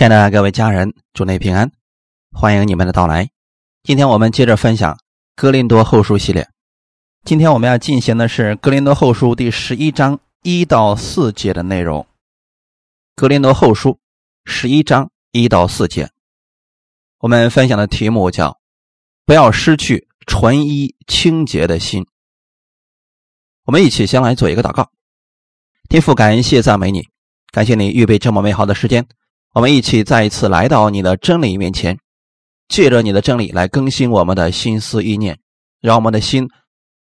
[0.00, 1.70] 亲爱的各位家人，祝您平安，
[2.32, 3.28] 欢迎你们的到来。
[3.82, 4.94] 今天我们接着分享
[5.36, 6.48] 《哥林多后书》系列。
[7.22, 12.00] 今天我们要进行的是《哥林多后书》第十一章一到四节的内容。
[13.14, 13.90] 《哥林多后书》
[14.46, 16.08] 十一章一到四节，
[17.18, 18.58] 我们分享的题目叫
[19.26, 22.06] “不要失去纯一清洁的心”。
[23.64, 24.90] 我们一起先来做一个祷告。
[25.90, 27.06] 天父，感谢赞美你，
[27.50, 29.06] 感谢你预备这么美好的时间。
[29.52, 31.98] 我们一起再一次来到你的真理面前，
[32.68, 35.40] 借着你的真理来更新我们的心思意念，
[35.80, 36.48] 让我们的心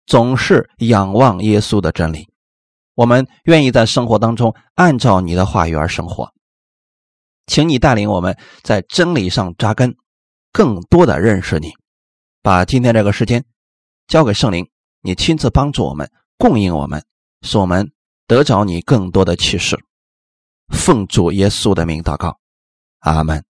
[0.07, 2.29] 总是仰望耶稣的真理。
[2.95, 6.33] 我们愿意在生活当中按照你的话语而生活，
[7.47, 9.95] 请你带领我们在真理上扎根，
[10.53, 11.71] 更多的认识你。
[12.43, 13.45] 把今天这个时间
[14.09, 14.69] 交给圣灵，
[15.01, 17.05] 你亲自帮助我们，供应我们，
[17.43, 17.93] 使我们
[18.27, 19.79] 得着你更多的启示。
[20.69, 22.39] 奉主耶稣的名祷告，
[23.03, 23.45] 阿门。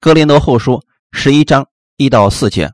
[0.00, 2.72] 哥林多后书十一章一到四节，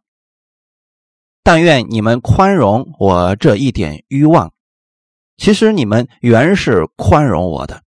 [1.43, 4.53] 但愿你们宽容我这一点欲望。
[5.39, 7.83] 其实你们原是宽容我的，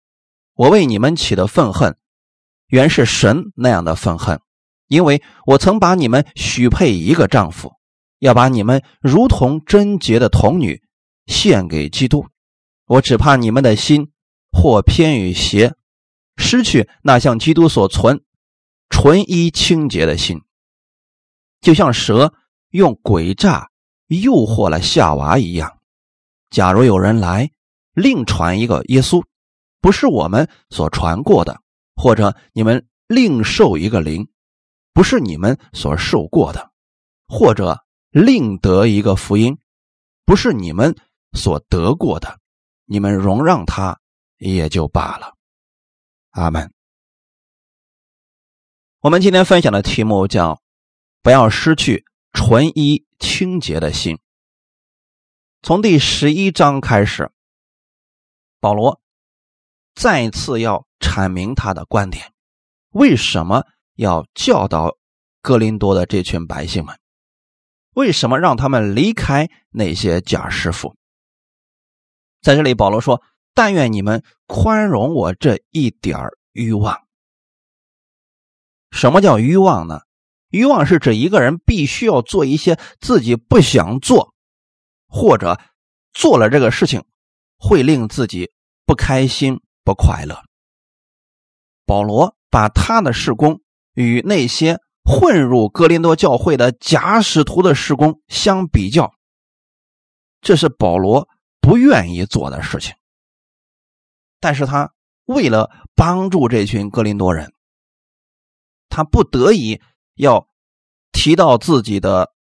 [0.56, 1.98] 我为你们起的愤恨，
[2.68, 4.42] 原是神那样的愤恨，
[4.88, 7.72] 因为我曾把你们许配一个丈夫，
[8.20, 10.84] 要把你们如同贞洁的童女
[11.28, 12.28] 献给基督。
[12.88, 14.12] 我只怕你们的心
[14.52, 15.74] 或偏于邪，
[16.38, 18.24] 失去那像基督所存
[18.90, 20.42] 纯一清洁的心，
[21.62, 22.34] 就像蛇
[22.70, 23.70] 用诡诈
[24.08, 25.80] 诱惑了夏娃一样。
[26.50, 27.52] 假如有人来
[27.94, 29.24] 另传一个耶稣，
[29.82, 31.62] 不是我们所传过的，
[31.96, 34.28] 或者你们另受一个灵，
[34.94, 36.72] 不是你们所受过的，
[37.28, 39.58] 或者另得一个福音，
[40.26, 40.96] 不是你们
[41.34, 42.40] 所得过的。
[42.86, 44.00] 你们容让他
[44.38, 45.35] 也就罢了，
[46.36, 46.70] 阿门。
[49.00, 50.62] 我们今天分享的题目叫
[51.24, 54.20] “不要失去纯一清洁的心”。
[55.64, 57.32] 从第十一章开始，
[58.60, 59.00] 保罗
[59.96, 62.34] 再次要阐明他的观点：
[62.90, 63.64] 为什么
[63.96, 64.98] 要教导
[65.42, 67.00] 哥林多的这群百姓们？
[67.94, 70.98] 为什么让他们离开那些假师傅？
[72.42, 73.24] 在这里，保罗说
[73.56, 76.20] ：“但愿你们宽容我这一点
[76.52, 77.02] 欲望。
[78.92, 80.02] 什么叫欲望呢？
[80.50, 84.34] 欲望是指一个人必须要做一些自己不想做，
[85.08, 85.60] 或者
[86.14, 87.06] 做了这个事情
[87.58, 88.52] 会令自己
[88.86, 90.44] 不开心、不快乐。”
[91.88, 93.62] 保罗把他的事工
[93.94, 99.14] 与那些混入哥林多教会的假使徒的事工相比较，
[100.42, 101.30] 这是保罗。
[101.62, 102.94] 不愿意做的事情，
[104.40, 104.94] 但是他
[105.26, 107.54] 为了帮助这群格林多人，
[108.90, 109.82] 他不得已
[110.16, 110.48] 要
[111.12, 112.34] 提到自己的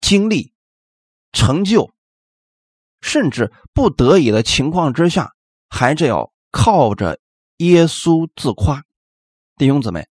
[0.00, 0.52] 经历、
[1.32, 1.92] 成就，
[3.00, 5.34] 甚至不得已的情况之下，
[5.68, 7.20] 还是要靠着
[7.58, 8.84] 耶稣自夸。
[9.56, 10.06] 弟兄姊妹，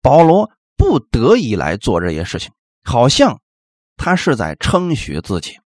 [0.00, 3.40] 保罗不得已来做这些事情，好像
[3.96, 5.60] 他是在称许自己。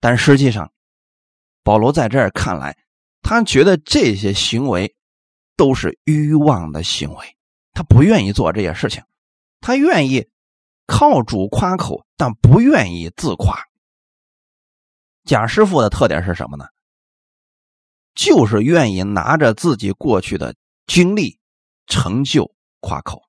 [0.00, 0.72] 但实际上，
[1.62, 2.76] 保罗在这儿看来，
[3.30, 4.96] 他觉得这些行为
[5.56, 7.36] 都是欲望的行为，
[7.72, 9.04] 他不愿意做这些事情，
[9.60, 10.28] 他愿意
[10.84, 13.56] 靠主夸口，但不愿意自夸。
[15.22, 16.64] 贾师傅的特点是什么呢？
[18.16, 20.56] 就是愿意拿着自己过去的
[20.88, 21.38] 经历、
[21.86, 23.22] 成就夸口。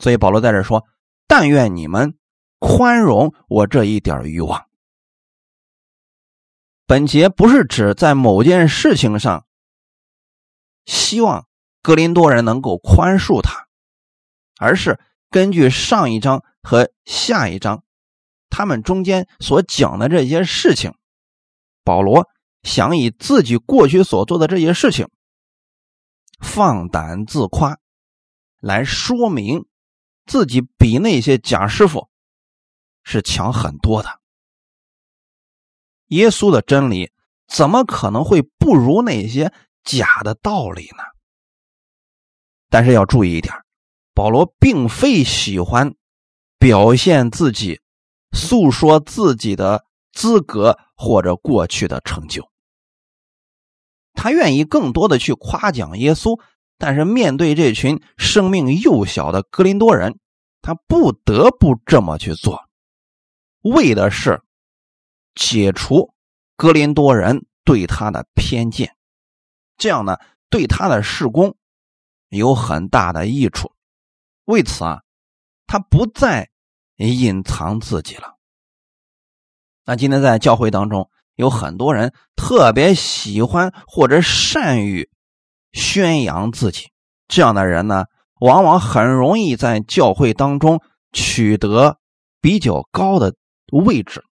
[0.00, 0.84] 所以保罗在这说
[1.28, 2.18] ：“但愿你们
[2.58, 4.66] 宽容我这一点欲望。”
[6.92, 9.46] 本节不是指在某件事情上，
[10.84, 11.46] 希望
[11.80, 13.66] 格林多人能够宽恕他，
[14.58, 15.00] 而是
[15.30, 17.82] 根据上一章和下一章
[18.50, 20.92] 他们中间所讲的这些事情，
[21.82, 22.28] 保罗
[22.62, 25.08] 想以自己过去所做的这些事情
[26.40, 27.78] 放胆自夸，
[28.60, 29.64] 来说明
[30.26, 32.10] 自己比那些假师傅
[33.02, 34.20] 是强很多的。
[36.12, 37.10] 耶稣的真理
[37.48, 41.02] 怎么可能会不如那些假的道理呢？
[42.68, 43.54] 但是要注意一点，
[44.14, 45.94] 保罗并非喜欢
[46.58, 47.80] 表现自己、
[48.32, 52.46] 诉说自己的资格或者过去的成就。
[54.12, 56.38] 他愿意更多的去夸奖耶稣，
[56.76, 60.18] 但是面对这群生命幼小的格林多人，
[60.60, 62.68] 他不得不这么去做，
[63.62, 64.42] 为的是。
[65.34, 66.12] 解除
[66.56, 68.96] 格林多人对他的偏见，
[69.76, 70.18] 这样呢，
[70.50, 71.56] 对他的事工
[72.28, 73.72] 有很大的益处。
[74.44, 75.02] 为此啊，
[75.66, 76.50] 他不再
[76.96, 78.36] 隐藏自己了。
[79.84, 85.10] 那今天在教会当中，有很多人特别喜欢或者善于
[85.72, 86.90] 宣扬自己，
[87.26, 88.04] 这样的人呢，
[88.40, 90.80] 往往很容易在教会当中
[91.12, 91.98] 取得
[92.40, 93.34] 比较高的
[93.72, 94.24] 位置。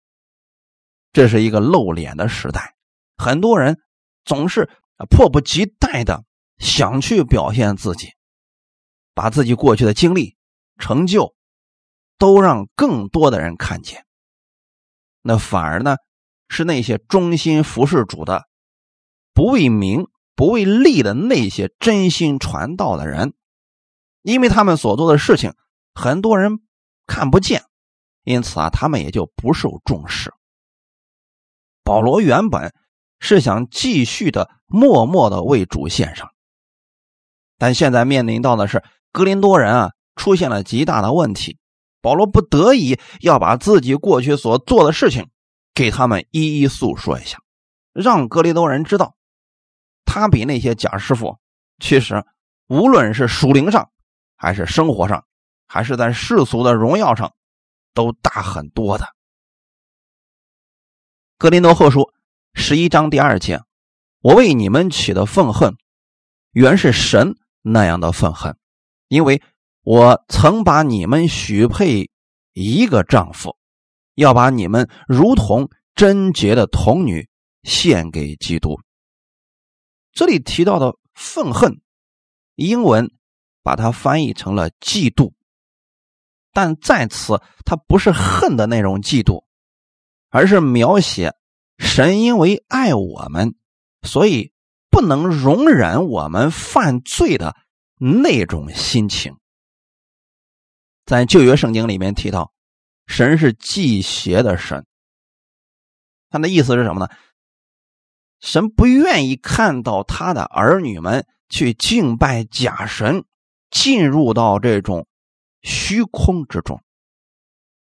[1.13, 2.75] 这是一个露脸的时代，
[3.17, 3.79] 很多人
[4.23, 4.69] 总是
[5.09, 6.23] 迫不及待的
[6.57, 8.13] 想去表现自己，
[9.13, 10.37] 把自己过去的经历、
[10.77, 11.35] 成就
[12.17, 14.05] 都让更多的人看见。
[15.21, 15.97] 那反而呢，
[16.47, 18.47] 是那些忠心服侍主的、
[19.33, 23.33] 不为名、不为利的那些真心传道的人，
[24.21, 25.53] 因为他们所做的事情
[25.93, 26.59] 很多人
[27.05, 27.65] 看不见，
[28.23, 30.33] 因此啊，他们也就不受重视。
[31.91, 32.73] 保罗原本
[33.19, 36.31] 是想继续的默默的为主献上，
[37.57, 41.57] 但现在面临到的是格林多人啊出现了极大的问题，
[42.01, 45.29] 保罗不得已要把自己过去所做的事情
[45.73, 47.39] 给他们一一诉说一下，
[47.91, 49.17] 让格林多人知道，
[50.05, 51.39] 他比那些假师傅
[51.79, 52.23] 其实
[52.69, 53.89] 无论是属灵上，
[54.37, 55.25] 还是生活上，
[55.67, 57.33] 还是在世俗的荣耀上，
[57.93, 59.05] 都大很多的。
[61.41, 62.13] 格林多后书
[62.53, 63.63] 十一章第二节，
[64.19, 65.75] 我为你们起的愤恨，
[66.51, 68.55] 原是神那样的愤恨，
[69.07, 69.41] 因为
[69.81, 72.11] 我曾把你们许配
[72.53, 73.57] 一个丈夫，
[74.13, 77.27] 要把你们如同贞洁的童女
[77.63, 78.79] 献给基督。
[80.13, 81.81] 这里提到的愤恨，
[82.53, 83.11] 英文
[83.63, 85.33] 把它翻译成了嫉妒，
[86.53, 89.43] 但在此它不是恨的那种嫉妒。
[90.31, 91.35] 而是描写
[91.77, 93.53] 神因为爱我们，
[94.01, 94.53] 所以
[94.89, 97.55] 不能容忍我们犯罪的
[97.99, 99.35] 那种心情。
[101.05, 102.53] 在旧约圣经里面提到，
[103.07, 104.85] 神是祭邪的神，
[106.29, 107.11] 他的意思是什么呢？
[108.39, 113.25] 神不愿意看到他的儿女们去敬拜假神，
[113.69, 115.07] 进入到这种
[115.61, 116.81] 虚空之中。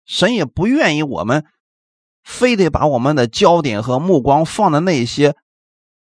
[0.06, 1.46] 神也不愿意我们。
[2.24, 5.36] 非得把我们的焦点和目光放在那些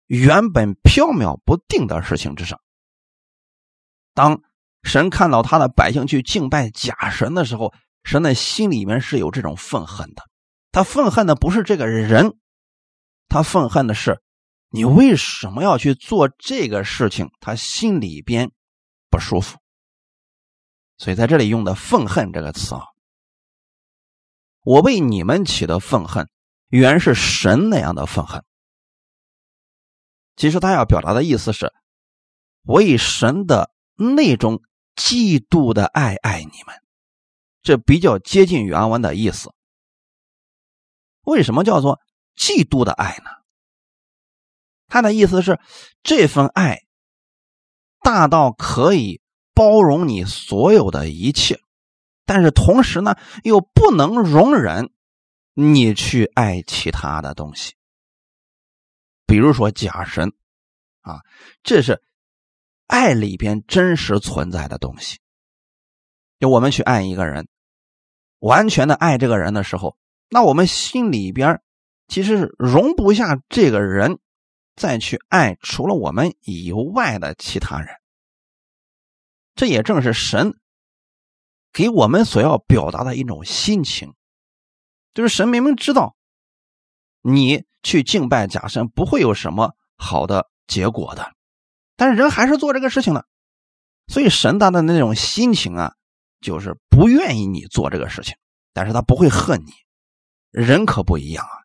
[0.08, 2.60] 原本飘渺不定的事情之上。
[4.14, 4.42] 当
[4.84, 7.74] 神看到他的百姓去敬拜假神的时候，
[8.04, 10.24] 神的心里面是有这种愤恨的。
[10.72, 12.38] 他愤恨的不是这个人，
[13.28, 14.22] 他愤恨的是
[14.70, 17.30] 你为什么要去做这个事情？
[17.40, 18.52] 他心里边
[19.10, 19.58] 不舒服。
[20.98, 22.84] 所以在这里用的“愤恨”这个词啊。
[24.70, 26.30] 我为你们起的愤恨，
[26.68, 28.46] 原是神那样的愤恨。
[30.36, 31.74] 其实他要表达的意思是，
[32.62, 34.62] 我以神的那种
[34.96, 36.76] 嫉妒的爱爱你们，
[37.64, 39.52] 这比较接近原文的意思。
[41.24, 42.00] 为什么叫做
[42.38, 43.32] 嫉妒的爱呢？
[44.86, 45.60] 他的意思是，
[46.04, 46.84] 这份爱
[48.04, 49.20] 大到可以
[49.56, 51.60] 包容你所有的一切。
[52.32, 54.92] 但是同时呢，又不能容忍
[55.56, 57.74] 你去爱其他的东西，
[59.26, 60.32] 比如说假神
[61.02, 61.22] 啊，
[61.64, 62.04] 这是
[62.86, 65.18] 爱里边真实存在的东西。
[66.38, 67.48] 就我们去爱一个人，
[68.38, 69.98] 完全的爱这个人的时候，
[70.30, 71.64] 那我们心里边
[72.08, 74.20] 其实是容不下这个人
[74.76, 77.90] 再去爱除了我们以外的其他人。
[79.56, 80.54] 这也正是神。
[81.72, 84.14] 给我们所要表达的一种心情，
[85.14, 86.16] 就是神明明知道
[87.22, 91.34] 你去敬拜假神不会有什么好的结果的，
[91.96, 93.26] 但是人还是做这个事情了。
[94.08, 95.94] 所以神他的那种心情啊，
[96.42, 98.36] 就是不愿意你做这个事情，
[98.74, 99.72] 但是他不会恨你。
[100.52, 101.56] 人可不一样啊。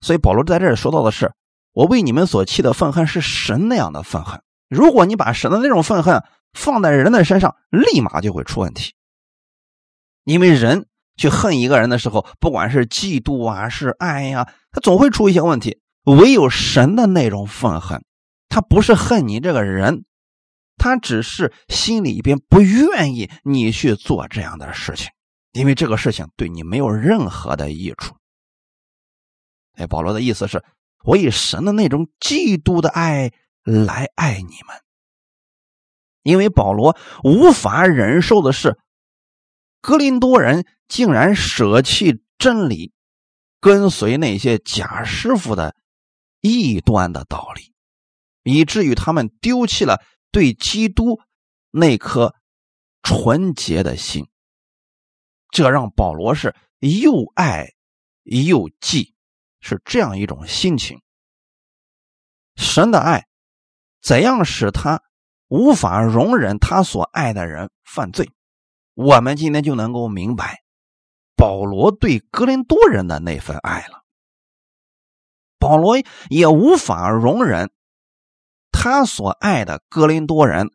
[0.00, 1.32] 所以保罗在这里说到的是：
[1.72, 4.42] 我为你们所气的愤恨是神那样的愤恨。
[4.68, 8.94] 如果你把神的那种愤恨放在人的身上，立马就会出问题。
[10.24, 15.80] 因为人去恨一个人的时候，不管是嫉妒啊，是爱呀，他总会出一些问题。
[16.04, 18.04] 唯有神的那种愤恨，
[18.48, 20.04] 他不是恨你这个人，
[20.76, 25.08] 他只是心里边不愿意你去做这样的事情，
[25.52, 28.14] 因为这个事情对你没有任何的益处。
[29.76, 30.62] 哎，保罗的意思是，
[31.04, 33.30] 我以神的那种嫉妒的爱
[33.62, 34.76] 来爱你们，
[36.22, 38.78] 因为保罗无法忍受的是。
[39.84, 42.94] 格林多人竟然舍弃真理，
[43.60, 45.76] 跟随那些假师傅的
[46.40, 47.74] 异端的道理，
[48.44, 51.20] 以至于他们丢弃了对基督
[51.70, 52.34] 那颗
[53.02, 54.26] 纯洁的心。
[55.50, 57.74] 这让保罗是又爱
[58.22, 59.14] 又忌，
[59.60, 61.02] 是这样一种心情。
[62.56, 63.26] 神的爱
[64.00, 65.02] 怎样使他
[65.48, 68.30] 无法容忍他所爱的人犯罪？
[68.94, 70.62] 我们今天就能够明白
[71.36, 74.04] 保罗对格林多人的那份爱了。
[75.58, 75.96] 保罗
[76.28, 77.72] 也无法容忍
[78.70, 80.70] 他所爱的格林多人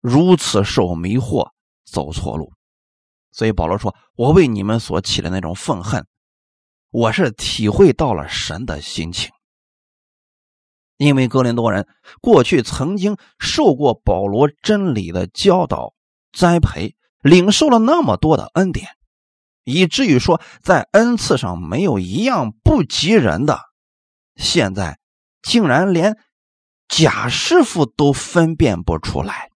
[0.00, 1.50] 如此受迷惑、
[1.84, 2.52] 走错路，
[3.30, 6.06] 所以保罗说：“我为你们所起的那种愤恨，
[6.90, 9.30] 我是体会到了神的心情。”
[10.98, 11.88] 因为哥林多人
[12.20, 15.94] 过去曾经受过保罗真理的教导、
[16.32, 18.88] 栽培，领受了那么多的恩典，
[19.64, 23.60] 以至于说在恩赐上没有一样不及人的，
[24.36, 24.98] 现在
[25.40, 26.18] 竟然连
[26.88, 29.50] 贾师傅都分辨不出来，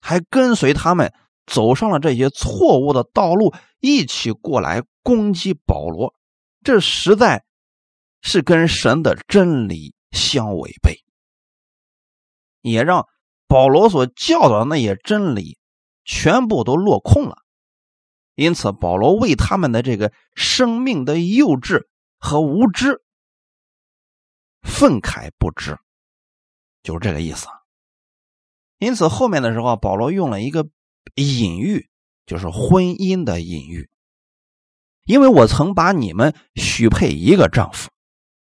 [0.00, 1.14] 还跟随他们
[1.46, 6.14] 走上了这些错误的道路，一起过来攻击保罗，
[6.62, 7.44] 这实在
[8.20, 9.94] 是跟神的真理。
[10.12, 11.04] 相违背，
[12.62, 13.06] 也让
[13.46, 15.56] 保罗所教导的那些真理
[16.10, 17.44] 全部都落空了。
[18.34, 21.86] 因此，保罗为他们的这个生命的幼稚
[22.18, 23.00] 和无知
[24.60, 25.78] 愤慨不知，
[26.82, 27.46] 就是这个意思。
[28.78, 30.68] 因此，后面的时候，保罗用了一个
[31.14, 31.88] 隐喻，
[32.26, 33.88] 就是婚姻的隐喻。
[35.04, 37.88] 因为我曾把你们许配一个丈夫。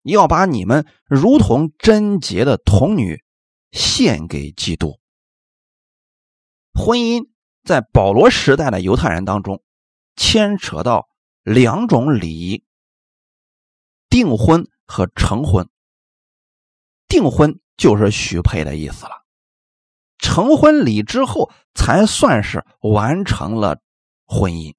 [0.03, 3.21] 要把你们如同贞洁的童女
[3.71, 4.97] 献给基督。
[6.73, 7.28] 婚姻
[7.63, 9.61] 在保罗时代的犹太人当中，
[10.15, 11.07] 牵扯到
[11.43, 12.63] 两种礼仪：
[14.09, 15.69] 订婚和成婚。
[17.07, 19.23] 订婚就是许配的意思了，
[20.17, 23.81] 成婚礼之后才算是完成了
[24.25, 24.75] 婚姻。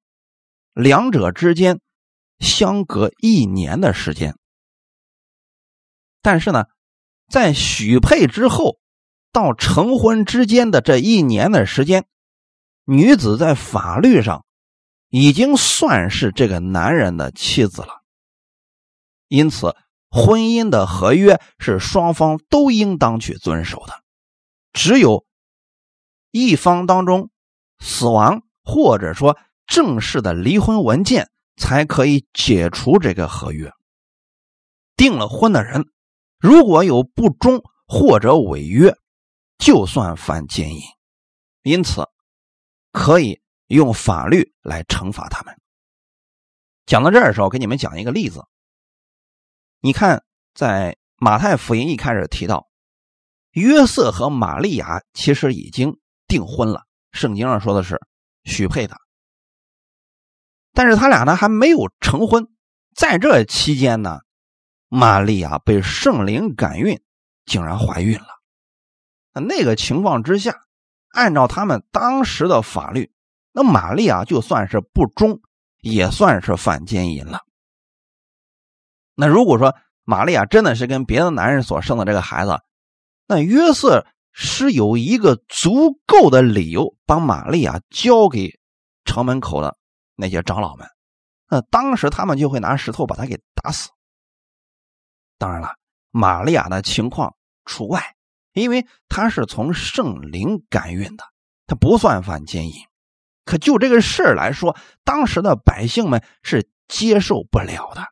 [0.73, 1.81] 两者之间
[2.39, 4.35] 相隔一年的时间。
[6.21, 6.65] 但是呢，
[7.27, 8.79] 在许配之后
[9.31, 12.05] 到成婚之间的这一年的时间，
[12.91, 14.43] 女子在法律上
[15.07, 18.01] 已经算是这个男人的妻子了。
[19.29, 19.77] 因此，
[20.09, 23.93] 婚姻的合约是双方都应当去遵守的。
[24.73, 25.25] 只有
[26.31, 27.29] 一方当中
[27.79, 33.71] 死亡，或者说正式的离婚文件，才可以解除这个合约。
[34.97, 35.85] 订了婚的人。
[36.39, 38.97] 如果有不忠或者违约，
[39.57, 40.81] 就算犯奸淫，
[41.63, 42.09] 因此
[42.91, 45.59] 可以用法律来惩罚他们。
[46.85, 48.45] 讲到这儿的时候，给你们讲一个例子。
[49.79, 52.69] 你看，在马太福音一开始提到，
[53.51, 57.99] 约瑟和玛利亚其实已经订婚了，圣经上说的是
[58.43, 58.97] 许配的，
[60.73, 62.47] 但是他俩呢还没有成婚，
[62.95, 64.19] 在这期间呢。
[64.93, 67.01] 玛利亚被圣灵感孕，
[67.45, 68.27] 竟然怀孕了。
[69.31, 70.65] 那那个情况之下，
[71.11, 73.11] 按照他们当时的法律，
[73.51, 75.41] 那玛利亚就算是不忠，
[75.81, 77.41] 也算是犯奸淫了。
[79.15, 82.59] 那如果说玛利亚真的是跟别的男人所生的这个孩子，
[83.27, 88.59] 那约瑟是有一个足够的理由把玛利亚交给
[89.05, 89.77] 城门口的
[90.15, 90.87] 那些长老们，
[91.49, 93.89] 那当时他们就会拿石头把他给打死。
[95.37, 95.75] 当然了，
[96.11, 98.15] 玛利亚的情况除外，
[98.53, 101.23] 因为他是从圣灵感孕的，
[101.67, 102.73] 他不算犯奸淫。
[103.45, 108.03] 可就这个事儿来说，当时的百姓们是接受不了的。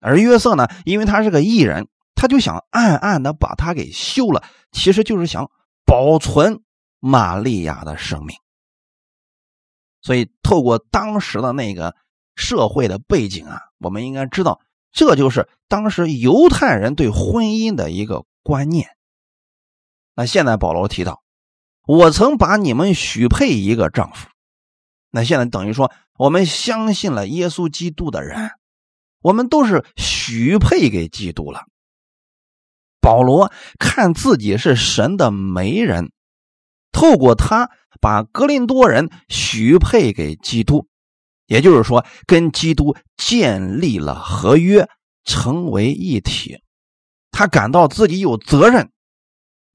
[0.00, 5.50] 而约瑟呢，因为他是个异人，他就想暗暗的把他给休了，其实就是想
[5.84, 6.62] 保存
[7.00, 8.36] 玛利亚的生命。
[10.00, 11.94] 所以，透过当时的那个
[12.34, 14.60] 社会的背景啊，我们应该知道。
[14.92, 18.88] 这就是当时犹太人对婚姻的一个观念。
[20.14, 21.22] 那现在保罗提到，
[21.86, 24.28] 我曾把你们许配一个丈夫。
[25.10, 28.50] 那现在等于说，我们相信了耶稣基督的人，
[29.22, 31.64] 我们都是许配给基督了。
[33.00, 36.12] 保罗看自己是神的媒人，
[36.92, 40.86] 透过他把格林多人许配给基督。
[41.46, 44.88] 也就是说，跟基督建立了合约，
[45.24, 46.62] 成为一体。
[47.32, 48.92] 他感到自己有责任，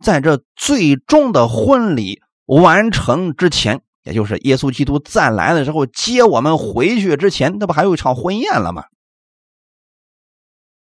[0.03, 8.85] 在这最终的婚礼完成之前，也就是耶稣基督再来的时候接我们回去之前，那不还有一场婚宴了吗？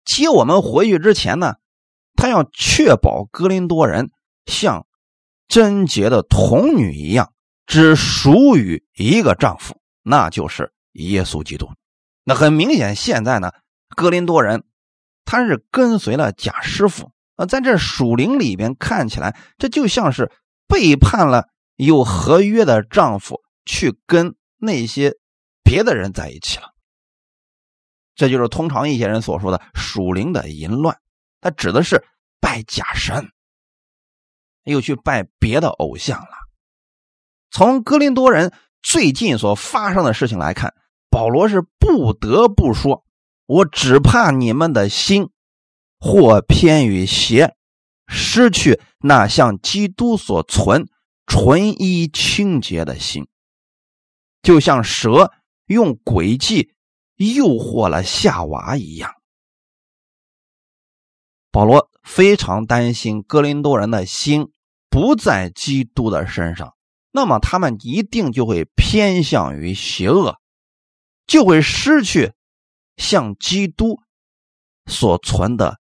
[0.06, 1.56] 接我们回去之前呢，
[2.16, 4.12] 他要确保哥林多人
[4.46, 4.86] 像
[5.48, 7.32] 贞洁的童女一样，
[7.66, 11.70] 只属于一个丈夫，那就是耶稣基督。
[12.26, 13.52] 那很明显，现在呢，
[13.96, 14.66] 哥林多人
[15.24, 20.32] 他是跟随了假师傅啊，在这属灵里边看起来，这就像是
[20.68, 25.14] 背叛了有合约的丈夫，去跟那些
[25.64, 26.74] 别的人在一起了。
[28.16, 31.00] 这就是通常一些人所说的属灵的淫乱，
[31.42, 32.06] 它指的是
[32.40, 33.32] 拜假神，
[34.64, 36.30] 又去拜别的偶像了。
[37.50, 40.76] 从哥林多人最近所发生的事情来看，
[41.10, 43.04] 保罗是不得不说
[43.48, 45.30] ：“我只怕你们的心
[46.04, 47.56] 或偏于邪，
[48.08, 50.90] 失去那像基督所存
[51.26, 53.28] 纯一清洁的心，
[54.42, 55.32] 就像蛇
[55.68, 56.72] 用诡计。”
[57.16, 59.14] 诱惑了夏娃一样，
[61.52, 64.52] 保罗非常担心哥林多人的心
[64.90, 66.76] 不在基督的身上，
[67.12, 70.38] 那么他们一定就会偏向于邪恶，
[71.28, 72.34] 就会失去
[72.98, 74.00] 像基督
[74.88, 75.80] 所存的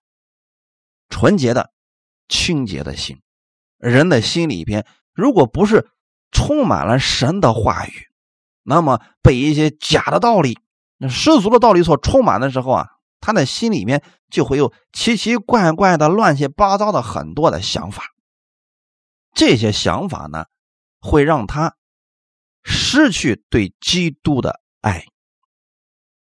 [1.11, 1.71] 纯洁的、
[2.27, 3.21] 清洁的心。
[3.77, 5.91] 人的心里边，如果不是
[6.31, 8.07] 充满了神的话语，
[8.63, 10.59] 那么被一些假的道理。
[10.97, 12.87] 那世俗的道理所充满的时候啊，
[13.19, 18.03] 他的心里面就会有奇奇怪怪的、乱七八糟的很多的想法。
[19.33, 20.45] 这些想法呢，
[20.99, 21.75] 会让他
[22.63, 25.05] 失去对基督的爱，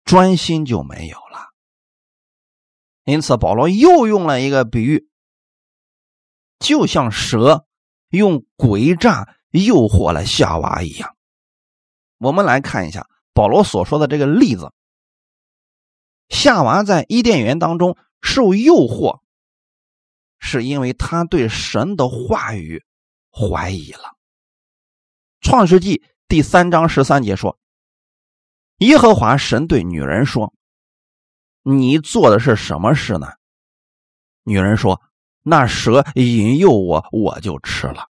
[0.06, 1.49] 专心就没有了。
[3.10, 5.10] 因此，保罗又用了一个比喻，
[6.60, 7.66] 就像蛇
[8.10, 11.16] 用诡诈诱惑了夏娃一样。
[12.20, 13.08] 我们来看一下。
[13.32, 14.74] 保罗所说的这个例子，
[16.28, 19.22] 夏娃在伊甸园当中受诱惑，
[20.40, 22.84] 是因为他对神的话语
[23.32, 24.18] 怀疑了。
[25.40, 27.58] 创世纪第三章十三节说
[28.80, 30.54] ：“耶和华神对女人说，
[31.64, 33.28] 你做的是什么事呢？”
[34.44, 35.02] 女人说
[35.44, 38.08] ：“那蛇引诱我，我就吃了。”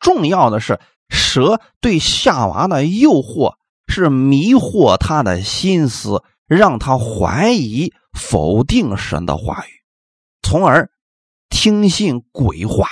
[0.00, 3.56] 重要的是，蛇对夏娃的诱惑。
[3.88, 9.70] 是迷惑他的心思，让他怀疑、否定神的话语，
[10.42, 10.90] 从而
[11.48, 12.88] 听信鬼话。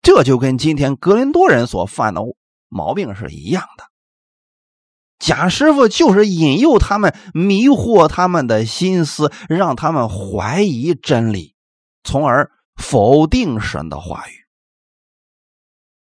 [0.00, 2.22] 这就跟今天格林多人所犯的
[2.68, 3.84] 毛病是一样的。
[5.24, 11.54] 贾师傅就是引诱他们、迷惑他们的心思，让他们怀疑真理，
[12.02, 14.32] 从而否定神的话语。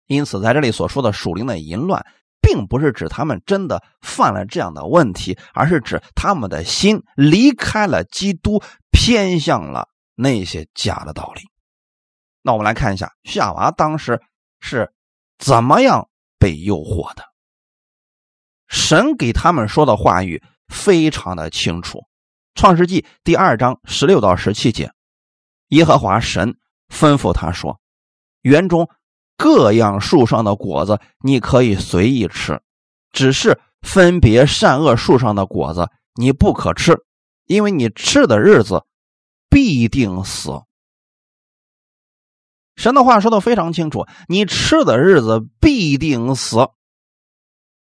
[0.07, 2.07] 因此，在这里所说的属灵的淫乱。
[2.43, 11.43] 并不是指他们真的犯了这样的问题，而是指他们的心离开了基督，偏向了那些假的道理。
[12.41, 14.23] 那我们来看一下夏娃当时
[14.59, 14.91] 是
[15.39, 17.30] 怎么样被诱惑的。
[18.71, 21.99] 神给他们说的话语非常的清楚，
[22.55, 24.91] 《创世纪》第二章十六到十七节，
[25.69, 26.57] 耶和华神
[26.89, 27.79] 吩咐他说
[28.41, 28.89] ：“园中。”
[29.43, 32.61] 各样树上的果子你可以随意吃，
[33.11, 36.99] 只是分别善恶树上的果子你不可吃，
[37.47, 38.85] 因为你吃的日子
[39.49, 40.51] 必定死。
[42.77, 46.69] 神的话说的非常清楚，你吃的日子必定死。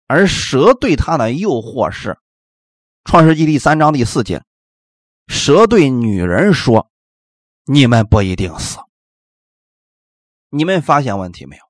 [0.08, 2.08] 而蛇对他的诱惑是，
[3.04, 4.42] 《创世纪》第三章第四节，
[5.26, 6.90] 蛇对女人说
[7.70, 8.78] ：“你们不一定死。”
[10.48, 11.62] 你们发现问题没有？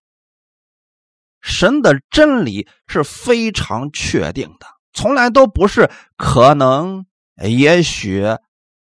[1.40, 7.07] 神的真理是非常确定的，从来都不是可能、
[7.42, 8.22] 也许、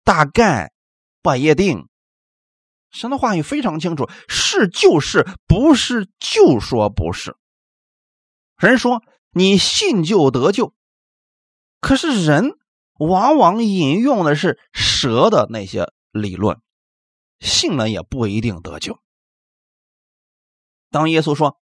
[0.05, 0.71] 大概、
[1.23, 1.88] 不一定。
[2.90, 7.35] 神的话语非常清楚，是就是，不是就说不是。
[8.59, 9.03] 人说
[9.38, 10.72] 你信就得救，
[11.83, 12.57] 可是人
[12.99, 16.59] 往往引用的是蛇的那些理论，
[17.38, 18.99] 信了也不一定得救。
[20.90, 21.59] 当耶稣说：“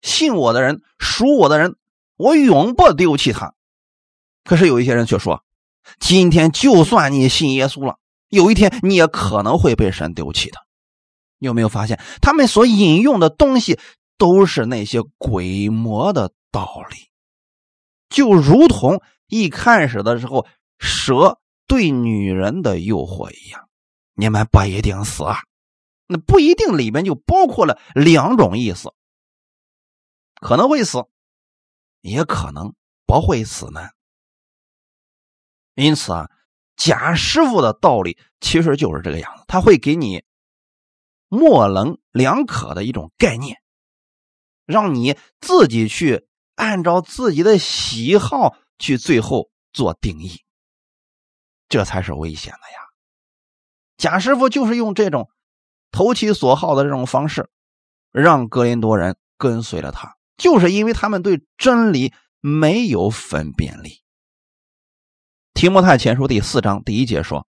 [0.00, 1.74] 信我的人，属我的人，
[2.14, 3.56] 我永不丢弃他。”
[4.44, 5.42] 可是有一些人却说
[5.98, 10.58] ：“今天就算你信耶稣了，有一天你也可能会被神丢弃的。”
[11.40, 13.80] 有没有发现，他们所引用的东西
[14.18, 17.10] 都是那些鬼魔的道理，
[18.08, 20.46] 就如同一开始的时候
[20.78, 23.68] 蛇对女人的诱惑一样。
[24.14, 25.38] 你们不一定死啊。
[26.06, 28.92] 那不一定里面就包括了两种意思，
[30.34, 31.06] 可能会死，
[32.02, 32.74] 也可能
[33.06, 33.88] 不会死呢。
[35.74, 36.30] 因此啊，
[36.76, 40.22] 贾师傅的道理其实就是这个样子，他会给你
[41.28, 43.61] 模棱两可的一种概念，
[44.66, 50.42] 让你自己去按照自己的喜好去最后做定义，
[51.68, 52.78] 这才是危险的呀。
[53.96, 55.30] 贾师傅就是用这种
[55.90, 57.48] 投其所好的这种方式，
[58.10, 64.02] 让格林多人跟随了他，就是因为他们对真理没有分辨力。
[65.54, 67.46] 提摩太前书第四章第一节说：“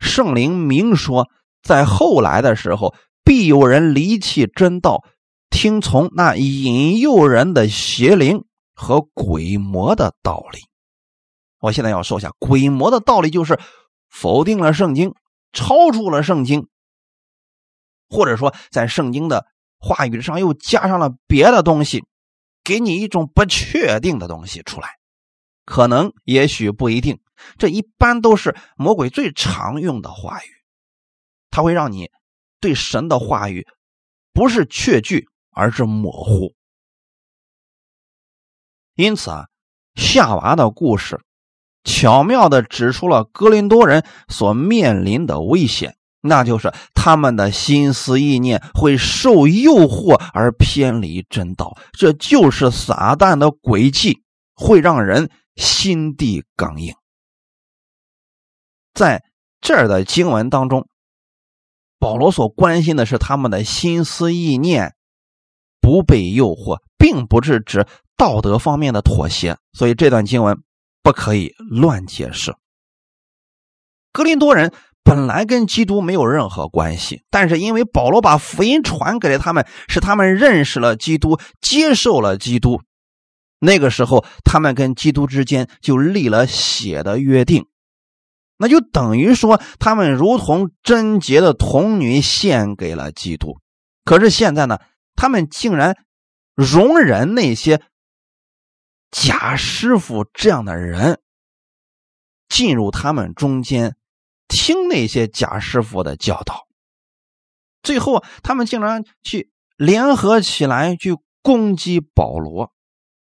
[0.00, 1.28] 圣灵明说，
[1.62, 5.04] 在后来的时候，必有人离弃真道，
[5.54, 10.58] 听从那引诱人的邪灵和鬼魔的道理。”
[11.62, 13.58] 我现在要说一下，鬼魔的道理就是
[14.10, 15.14] 否定了圣经。
[15.56, 16.66] 超出了圣经，
[18.08, 19.46] 或者说在圣经的
[19.78, 22.04] 话语上又加上了别的东西，
[22.64, 24.96] 给你一种不确定的东西出来，
[25.64, 27.20] 可能也许不一定，
[27.56, 30.48] 这一般都是魔鬼最常用的话语，
[31.52, 32.10] 它会让你
[32.58, 33.64] 对神的话语
[34.32, 36.54] 不是确据，而是模糊。
[38.94, 39.46] 因此啊，
[39.94, 41.20] 夏娃的故事。
[41.84, 54.22] 巧妙的指出了哥林多人所面临的危险，那就是他们的心思意念会受诱惑而偏离真道，这就是撒旦的诡计，
[54.54, 56.94] 会让人心地刚硬。
[58.94, 59.22] 在
[59.60, 60.88] 这儿的经文当中，
[61.98, 64.96] 保罗所关心的是他们的心思意念
[65.84, 70.56] 不被诱惑，并不是指道德方面的妥协，所以这段经文。
[71.02, 72.54] 不可以乱解释。
[74.10, 82.80] 格林多人本来跟基督没有任何关系，但是因为保罗把福音传给了他们，使他们认识了基督，接受了基督。
[83.58, 87.66] 那个时候，他们跟基督之间就立了血的约定，
[88.56, 93.58] 那就等于说，他们如同贞洁的童女献给了基督。
[94.06, 94.78] 可是现在呢，
[95.14, 95.96] 他们竟然
[96.54, 97.82] 容忍那些。
[99.16, 101.20] 贾师傅这样的人
[102.48, 103.96] 进入他们中间，
[104.48, 106.66] 听那些贾师傅的教导，
[107.80, 112.72] 最后他们竟然去联合起来去攻击保罗，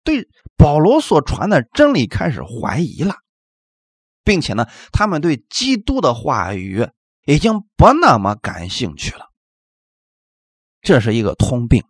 [0.02, 3.16] 对保罗所传的真理开始怀疑了，
[4.24, 6.88] 并且呢，他们对基督的话语
[7.26, 9.30] 已经不那么感兴趣了。
[10.86, 11.82] 这是一个通病，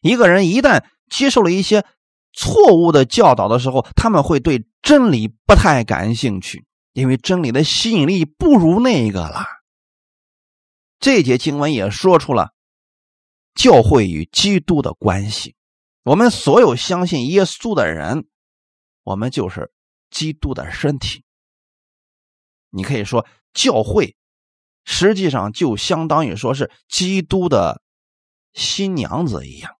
[0.00, 1.84] 一个人一旦接受了一些。
[2.32, 9.44] 错误的教导的时候，他们会对真理不太感兴趣，因为真理的吸引力不如那个了。
[11.00, 12.52] 这节经文也说出了
[13.56, 15.56] 教会与基督的关系。
[16.04, 18.28] 我们所有相信耶稣的人，
[19.02, 19.72] 我们就是
[20.08, 21.24] 基督的身体。
[22.70, 24.14] 你可以说，教会
[24.84, 27.82] 实际上就相当于说是基督的
[28.52, 29.72] 新娘子一样。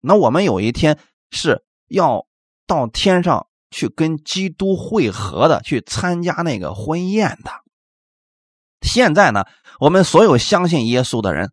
[0.00, 0.98] 那我们有一天
[1.30, 1.64] 是。
[1.90, 2.28] 要
[2.68, 7.50] 到天上去跟基督会合的，去参加那个婚宴的。
[8.80, 9.44] 现在呢，
[9.80, 11.50] 我们所有相信耶稣的人，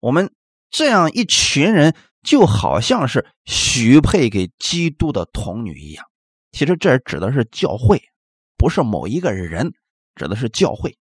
[0.00, 0.34] 我们
[0.68, 6.06] 这样一群人，就好像是许配给基督的童女一样。
[6.50, 8.02] 其实这指的是教会，
[8.56, 9.74] 不是某一个人，
[10.16, 10.98] 指的是教会。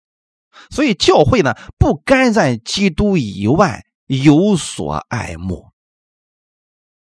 [0.68, 5.68] 所以教会呢，不该在基督以外有所爱慕。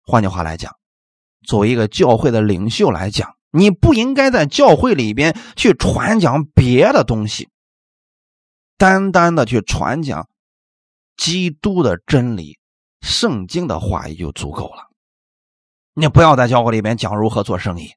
[0.03, 0.74] 换句话来讲。
[1.46, 7.48] 作为一个教会的领袖来讲，你不应该在教会里边去传讲别的东西，
[8.77, 10.29] 单单的去传讲
[11.16, 12.59] 基督的真理、
[13.01, 14.90] 圣经的话语就足够了。
[15.94, 17.92] 你不要在教会里边讲如何做生意，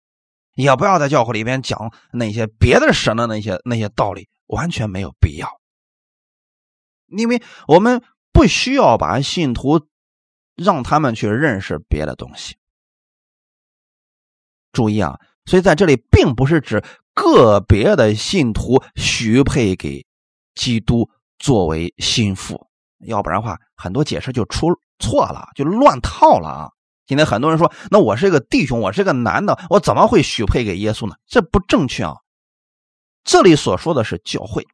[0.53, 5.49] 也不要在教会里边讲那些别的神的那些那些道理，完全没有必要。
[7.07, 9.87] 因为我们不需要把信徒
[10.55, 12.55] 让他们去认识别的东西。
[14.71, 20.05] 注意啊，所以在这里并不是指个别的信徒许配给
[20.55, 22.67] 基督作为心腹，
[23.05, 26.69] 要不然的话，很多解释就出错了，就乱套了啊！
[27.05, 31.15] 今天很多人说，那我是一个弟兄，我是个男的，我怎么会许配给耶稣呢？
[31.27, 32.15] 这不正确啊！
[33.23, 34.65] 这里所说的是教会，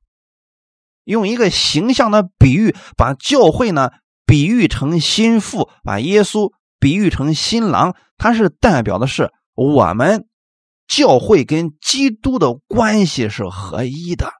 [1.07, 3.89] 用一个形象的比喻，把教会呢
[4.25, 9.31] 比喻成心腹，把耶稣比喻成新郎，它是代表的是。
[9.55, 10.27] 我们
[10.87, 14.31] 教会跟基督的关系是合一的，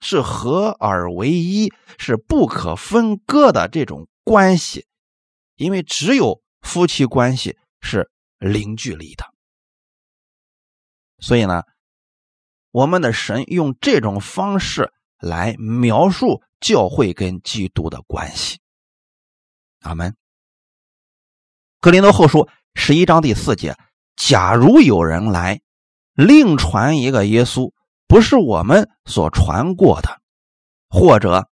[0.00, 4.86] 是合而为一，是不可分割的这种关系。
[5.56, 9.26] 因为只有夫妻关系是零距离的，
[11.18, 11.64] 所以呢，
[12.70, 14.94] 我们的神用这种方式
[15.24, 18.58] 来描述教会跟基督的关系。
[19.80, 20.14] 阿门。
[21.80, 23.76] 格林多后书十一章第四节：
[24.16, 25.60] 假如有人来
[26.14, 27.72] 另传一个耶稣，
[28.06, 30.20] 不是我们所传过的，
[30.88, 31.48] 或者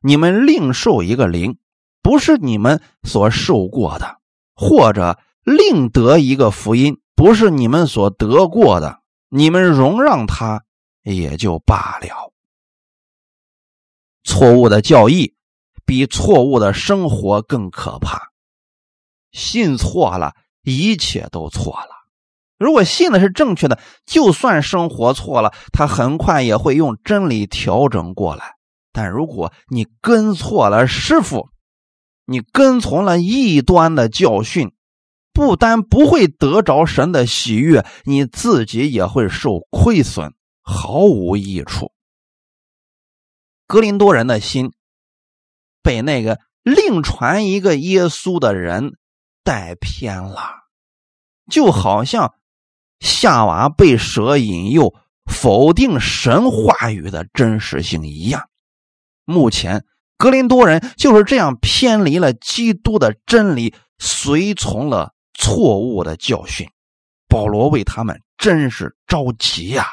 [0.00, 1.58] 你们另受一个灵，
[2.02, 4.20] 不是你们所受过的，
[4.54, 10.64] 或者另得一个福音，不是你们所得过的，你们容让他
[11.02, 12.32] 也就罢了。
[14.26, 15.34] 错误的教义
[15.86, 18.32] 比错误的生活更可怕。
[19.32, 21.90] 信错了，一切都错了。
[22.58, 28.54] 如果信的是正确的，就算生活错了，他很快也会用真理调整过来。
[28.92, 31.50] 但如果你跟错了师傅，
[32.24, 34.72] 你跟从了异端的教训，
[35.34, 41.92] 不单不会得着神的喜悦，你自己也会受亏损，毫无益处。
[43.66, 44.72] 格林多人的心
[45.82, 48.96] 被那个另传一个耶稣的人
[49.42, 50.66] 带偏了，
[51.50, 52.34] 就好像。
[52.98, 54.94] 夏娃被蛇引诱，
[55.30, 58.48] 否定神话语的真实性一样。
[59.26, 59.84] 目前，
[60.16, 66.66] 格林多人就是这样偏离了基督的真理，随从了错误的教训。
[67.28, 69.84] 保罗为他们真是着急呀！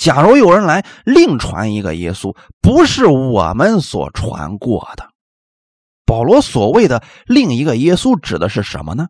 [0.00, 5.12] 假如有人来另传一个耶稣，不是我们所传过的，
[6.06, 9.08] 保罗所谓的另一个耶稣指的是什么呢？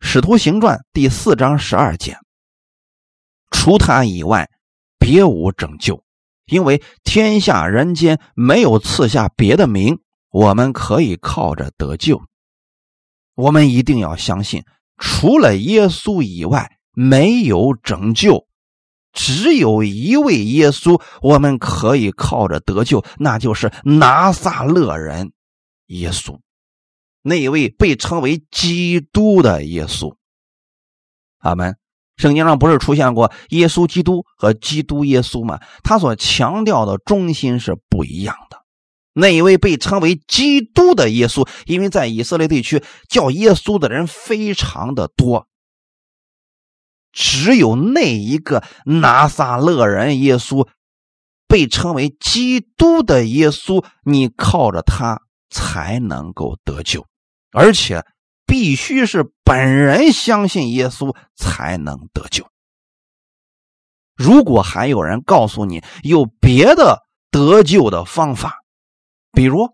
[0.06, 2.16] 《使徒行传》第四章十二节，
[3.50, 4.48] 除他以外，
[5.00, 6.04] 别无拯救，
[6.46, 9.98] 因为天下人间没有赐下别的名，
[10.30, 12.22] 我们可以靠着得救。
[13.34, 14.64] 我们一定要相信，
[14.96, 18.46] 除了耶稣以外，没有拯救，
[19.18, 25.32] 只有一位耶稣，我们可以靠着得救，那就是拿撒勒人
[25.86, 26.38] 耶稣。
[27.22, 30.14] 那一位被称为基督的耶稣，
[31.38, 31.76] 阿门。
[32.16, 35.58] 圣经上不是出现过耶稣基督和基督耶稣吗？
[35.82, 38.58] 他所强调的中心是不一样的。
[39.14, 45.48] 那一位被称为基督的耶稣，因为在以色列地区叫耶稣的人非常的多，
[47.12, 50.68] 只有那一个拿撒勒人耶稣
[51.46, 57.06] 被称为基督的耶稣，你靠着他才能够得救。
[57.50, 58.04] 而且
[58.46, 62.46] 必须是本人相信耶稣才能得救。
[64.14, 68.58] 如果还有人告诉你有别的得救的方法，
[69.32, 69.70] 比如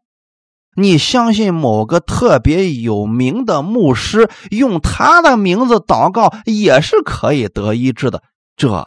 [0.76, 8.22] 你相信某个特别有名的牧师用他的名字祷告也是可以得医治的，
[8.56, 8.86] 这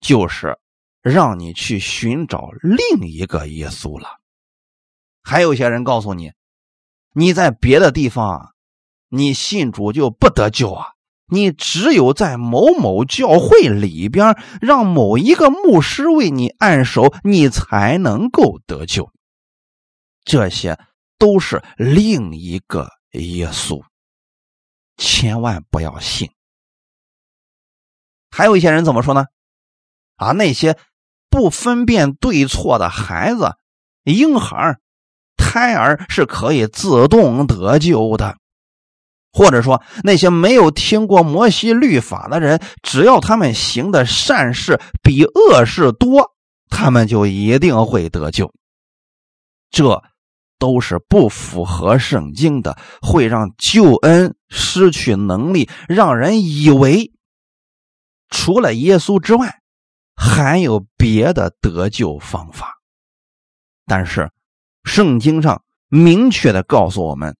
[0.00, 0.58] 就是
[1.02, 4.18] 让你去寻找另一个耶稣了。
[5.22, 6.32] 还有些人告诉你。
[7.14, 8.54] 你在别的地方，
[9.10, 10.92] 你信主就不得救啊！
[11.26, 19.10] 你只有在某某教会里边，让某一个牧师为你按手，你才能够得救。
[20.24, 20.78] 这些
[21.22, 23.80] 都是另一个耶稣，
[24.96, 26.28] 千万不要信。
[28.32, 29.26] 还有一些人怎么说呢？
[30.16, 30.76] 啊，那些
[31.30, 33.54] 不分辨对错的孩子、
[34.02, 34.80] 婴孩。
[35.36, 38.36] 胎儿是可以自动得救的，
[39.32, 46.32] 或者说那些没有听过摩西律法的人，只要他们行的善事比恶事多，
[46.68, 48.52] 他们就一定会得救。
[49.70, 50.02] 这
[50.62, 57.10] 都是不符合圣经的，会让救恩失去能力，让人以为
[58.30, 59.58] 除了耶稣之外
[60.14, 62.74] 还有别的得救方法，
[63.86, 64.30] 但是。
[64.84, 67.36] 圣经上明确的告诉我们，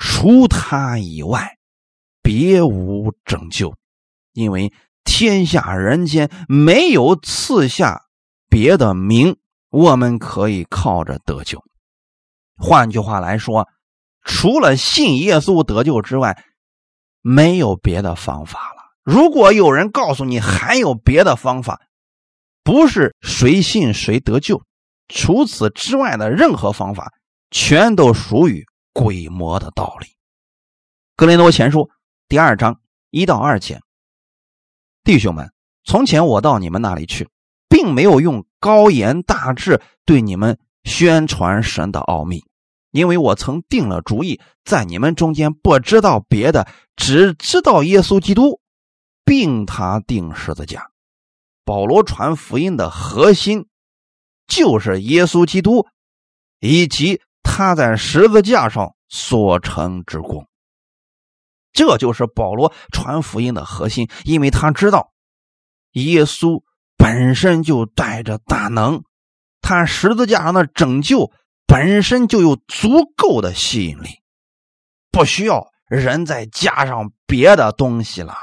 [0.00, 1.58] 除他以外，
[2.22, 3.74] 别无拯救，
[4.32, 4.72] 因为
[5.04, 8.00] 天下人间没有赐下
[8.48, 9.36] 别的名，
[9.68, 11.62] 我们可以靠着得救。
[12.56, 13.68] 换句话来说，
[14.22, 16.42] 除了信耶稣得救之外，
[17.20, 18.82] 没有别的方法了。
[19.02, 21.80] 如果有人告诉你还有别的方法，
[22.64, 24.62] 不是谁信谁得救。
[25.08, 27.12] 除此之外的任何方法，
[27.50, 30.08] 全都属于鬼魔的道理。
[31.14, 31.88] 格林多前书
[32.28, 33.80] 第二章一到二节，
[35.04, 35.52] 弟兄们，
[35.84, 37.28] 从前我到你们那里去，
[37.68, 42.42] 并没有用高言大志对你们宣传神的奥秘，
[42.92, 48.60] 因为我曾定了主意，在你们中间不知道别的，只知道耶稣基督，
[49.26, 50.90] 并他定十字架。
[51.66, 53.66] 保罗传福音的核心。
[54.48, 55.88] 就是耶稣基督
[56.60, 60.46] 以及他在十字架上所成之功。
[61.72, 65.10] 这就是保罗传福音的核心，因为他知道
[65.94, 66.62] 耶稣
[66.96, 69.02] 本身就带着大能，
[69.66, 71.32] 看十字架上的拯救
[71.66, 74.20] 本身就有足够的吸引力，
[75.10, 78.36] 不需要人再加上别的东西了。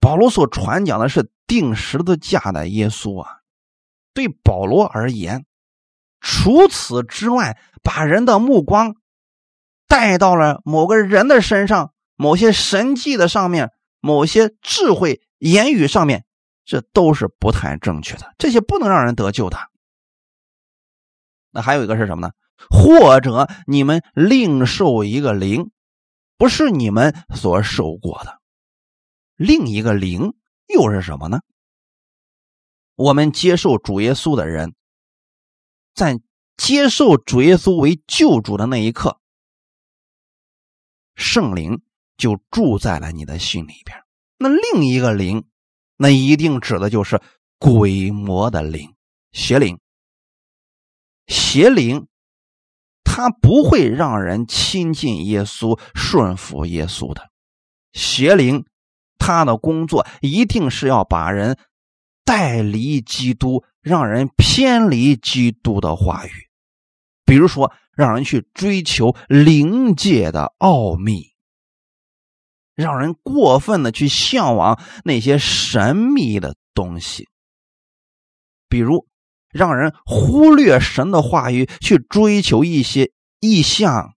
[0.00, 3.40] 保罗所传讲的是钉十字架的耶稣啊，
[4.14, 5.44] 对保罗而言，
[6.22, 8.94] 除此之外，把人的目光
[9.86, 11.92] 带到了某个人的身上。
[12.16, 16.24] 某些神迹的上面，某些智慧言语上面，
[16.64, 18.34] 这都是不太正确的。
[18.38, 19.58] 这些不能让人得救的。
[21.56, 22.32] 那还有一个是什么呢？
[22.70, 25.72] 或者你们另受一个灵，
[26.36, 28.40] 不是你们所受过的。
[29.34, 30.34] 另一个灵
[30.68, 31.40] 又是什么呢？
[32.94, 34.74] 我们接受主耶稣的人，
[35.94, 36.20] 在
[36.56, 39.18] 接受主耶稣为救主的那一刻，
[41.16, 41.82] 圣灵。
[42.18, 44.02] 就住在了你的心里边。
[44.38, 45.44] 那另一个灵，
[45.98, 47.20] 那一定指的就是
[47.58, 48.94] 鬼魔的灵、
[49.32, 49.78] 邪灵。
[51.26, 52.06] 邪灵，
[53.04, 57.30] 他不会让人亲近耶稣、顺服耶稣的。
[57.92, 58.64] 邪灵，
[59.18, 61.58] 他的工作一定是要把人
[62.24, 66.30] 带离基督，让人偏离基督的话语。
[67.24, 71.34] 比如说，让人去追求灵界的奥秘。
[72.74, 77.26] 让人过分的去向往那些神秘的东西，
[78.68, 79.08] 比如
[79.50, 84.14] 让人忽略神的话语，去追求一些异象、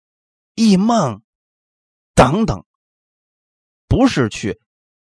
[0.55, 1.21] 异梦
[2.15, 2.65] 等等，
[3.87, 4.59] 不是去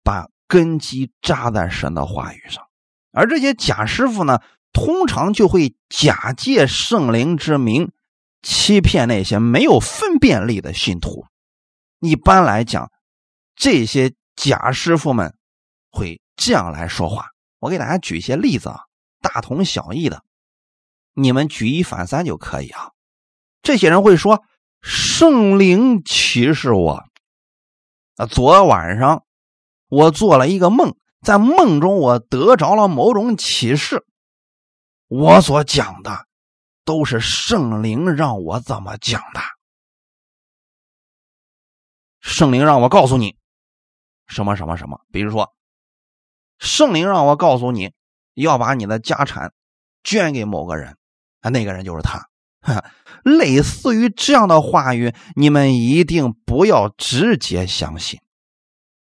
[0.03, 2.65] 把根基扎在神的话语上。
[3.13, 4.41] 而这些假师傅呢，
[4.73, 7.93] 通常就会假借圣灵之名，
[8.43, 11.27] 欺骗那些没有分辨力的信徒。
[12.01, 12.91] 一般来讲。
[13.61, 15.37] 这些假师傅们
[15.91, 18.83] 会这样来说话，我给大家举一些例子啊，
[19.21, 20.23] 大同小异的，
[21.13, 22.93] 你们举一反三就可以啊。
[23.63, 24.45] 这些人会说
[24.81, 27.05] ：“圣灵启示我，
[28.17, 29.25] 啊，昨晚上
[29.89, 34.07] 我做了一个梦，在梦中我得着了某种启示，
[35.09, 36.27] 我所讲的
[36.85, 39.41] 都是圣灵让我怎么讲的，
[42.21, 43.37] 圣灵让我告诉你。”
[44.29, 45.01] 什么什么什么？
[45.11, 45.55] 比如说，
[46.59, 47.95] 圣灵让我告诉你，
[48.43, 49.53] 要把你的家产
[50.03, 50.97] 捐给某个人，
[51.41, 52.27] 啊，那个人就是他。
[53.25, 58.21] 类似于这样的话语，你们一定不要直接相信。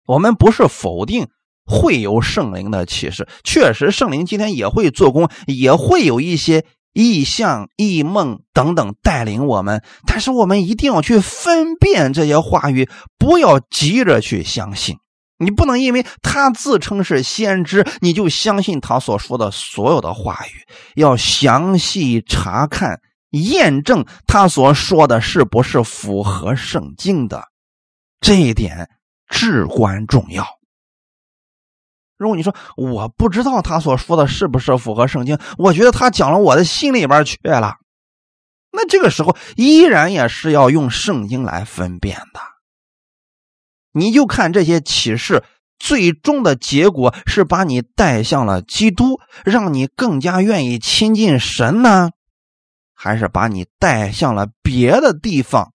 [0.06, 1.28] 我们不是否定
[1.66, 14.98] 会有圣灵的启示，确实圣灵今天也会做工，也会有一些异象、异梦等等带领我们，但是我们一定要去分辨这些话语，不要急着去相信。
[15.44, 20.66] 你不能因为他自称是先知，你就相信他所说的所有的话语。
[20.96, 23.00] 要详细查看、
[23.32, 27.44] 验证他所说的是不是符合圣经的，
[28.20, 28.90] 这一点
[29.28, 30.46] 至关重要。
[32.18, 37.76] 如果你说我不知道他所说的是不是符合圣经，我觉得他讲了我的心里边去了，
[38.72, 42.53] 那这个时候依然也是要用圣经来分辨的。
[43.94, 45.44] 你就看这些启示，
[45.78, 52.10] 最终的结果是把你带向了基督，让你更加愿意亲近神呢，
[52.94, 55.74] 还是把你带向了别的地方，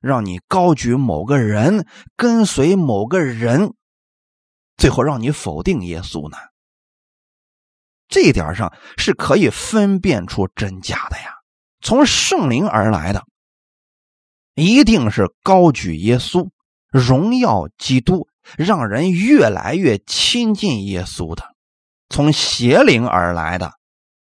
[0.00, 3.72] 让你高举某个人，跟随某个人，
[4.76, 6.36] 最后让你否定耶稣呢？
[8.06, 11.36] 这一点上是可以分辨出真假的呀。
[11.80, 13.24] 从圣灵而来的，
[14.54, 16.50] 一定是高举耶稣。
[16.94, 21.42] 荣耀基督，让人越来越亲近耶稣的；
[22.08, 23.72] 从邪灵而来的，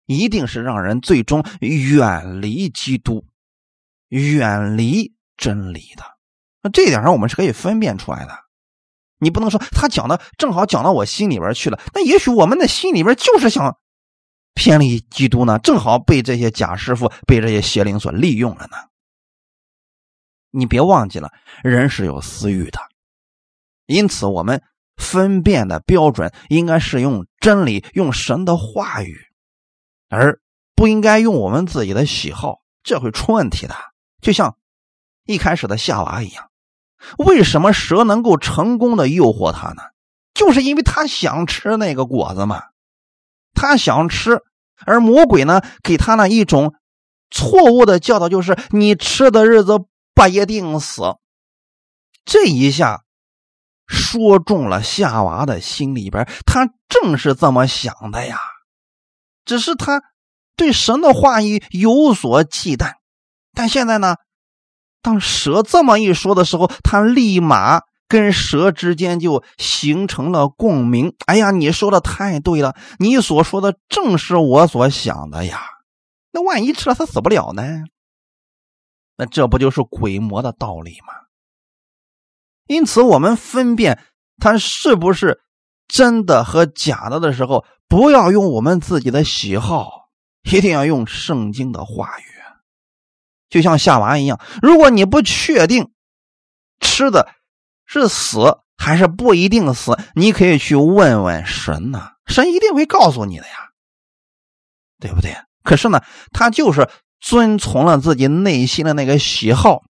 [0.07, 3.27] 一定是让人最终远离基督、
[4.09, 6.03] 远离真理的。
[6.63, 8.35] 那这点上，我们是可以分辨出来的。
[9.19, 13.77] 你不能说他讲的正好讲到我心里边去了，那也许我们的心里边就是想
[14.55, 18.77] 偏离基督呢，正好被这些假师傅、被这些邪灵所利用了呢。
[20.51, 21.31] 你别忘记了，
[21.63, 22.79] 人是有私欲的，
[23.85, 24.63] 因此我们
[24.95, 29.17] 分辨的标准应该是用真理、用神的话语，
[30.09, 30.39] 而
[30.75, 33.75] 不应该用我们自己的喜好，这会出问题的。
[34.21, 34.57] 就像
[35.25, 36.49] 一开始的夏娃一样，
[37.17, 39.81] 为什么蛇能够成功的诱惑他呢？
[40.33, 42.63] 就是因为他想吃那个果子嘛，
[43.53, 44.43] 他想吃，
[44.85, 46.75] 而魔鬼呢，给他呢一种
[47.31, 49.85] 错误的教导，就是你吃的日子
[50.17, 51.03] 不一定死。
[52.25, 53.03] 这一下
[53.85, 58.39] 说中了夏娃的心里边，他正是这么想的呀。
[59.45, 60.01] 只是他
[60.55, 62.95] 对神的话语有所忌惮，
[63.53, 64.15] 但现在呢，
[65.03, 71.13] 当蛇这么一说的时候，他立马跟蛇之间就形成了共鸣。
[71.27, 75.61] 哎呀，你说的太对了，你所说的正是我所想的呀。
[76.31, 77.63] 那万一吃了他死不了呢？
[79.17, 81.13] 那这不就是鬼魔的道理吗？
[82.67, 83.99] 因此，我们分辨
[84.37, 85.41] 它是不是
[85.87, 87.65] 真的和假的的时候。
[87.89, 90.09] 不要用我们自己的喜好，
[90.43, 92.23] 一定要用圣经的话语。
[93.49, 95.89] 就像夏娃一样，如果你不确定
[96.81, 97.33] 吃的
[97.85, 103.71] 是死还是不一定死，你可以去问问神呐，神一定会告诉你的呀，
[104.99, 105.33] 对不对？
[105.63, 106.01] 可是呢，
[106.33, 106.89] 他就是
[107.19, 109.83] 遵从了自己内心的那个喜好，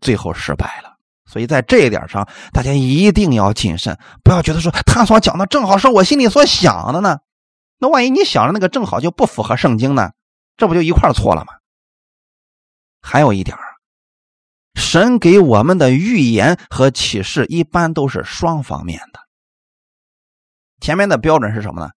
[0.00, 0.96] 最后失败了。
[1.26, 7.18] 所以在这一点上，大家一定要谨慎，不要觉得说他所讲的正好是我心里所想的呢。
[7.78, 10.10] 那万一你想的那个正好就不符合圣经呢？
[10.56, 11.52] 这不就一块错了吗？
[13.00, 13.56] 还有一点
[14.74, 19.20] 神给我们的预言和启示一般都是双方面的。
[20.80, 21.90] 前面的标准是什么呢？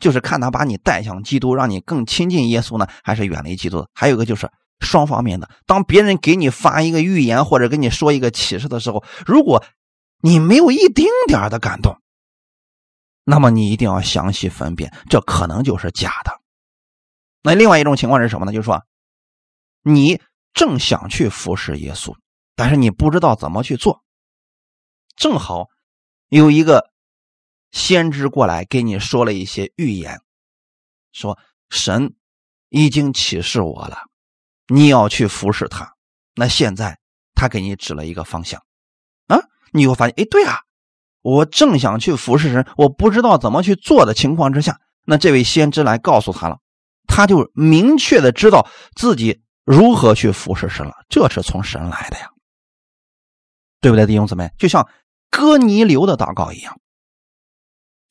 [0.00, 3.86] 就是看他把你带向基督，让你更亲近耶稣呢，还是远离基督？
[3.94, 5.48] 还有一个就是双方面的。
[5.66, 9.62] 当别人给你发一个预言或者跟你说一个启示的时候，如果
[10.22, 11.96] 你没有一丁点的感动。
[13.22, 16.40] 那么你一定要详细分辨，这可能就是假的。
[17.42, 18.52] 那另外一种情况是什么呢？
[18.52, 18.82] 就是说，
[19.82, 20.20] 你
[20.52, 22.16] 正想去服侍耶稣，
[22.56, 24.02] 但是你不知道怎么去做。
[25.14, 25.66] 正好
[26.28, 26.89] 有一个
[27.72, 30.20] 先知过来给你说了一些预言，
[31.12, 32.14] 说神
[32.68, 33.98] 已经启示我了，
[34.68, 35.94] 你要去服侍他。
[36.34, 36.98] 那现在
[37.34, 38.62] 他给你指了一个方向，
[39.26, 39.38] 啊，
[39.72, 40.60] 你会发现，哎，对啊。
[41.22, 46.60] 我正想去服侍神，我不知道怎么去做的情况之下，那这位先知来告诉他了，
[47.06, 48.66] 他就明确的知道
[48.96, 50.94] 自己如何去服侍神了。
[51.10, 52.30] 这是从神来的呀，
[53.82, 54.50] 对不对，弟兄姊妹？
[54.56, 54.88] 就像
[55.28, 56.80] 哥尼流的祷告一样，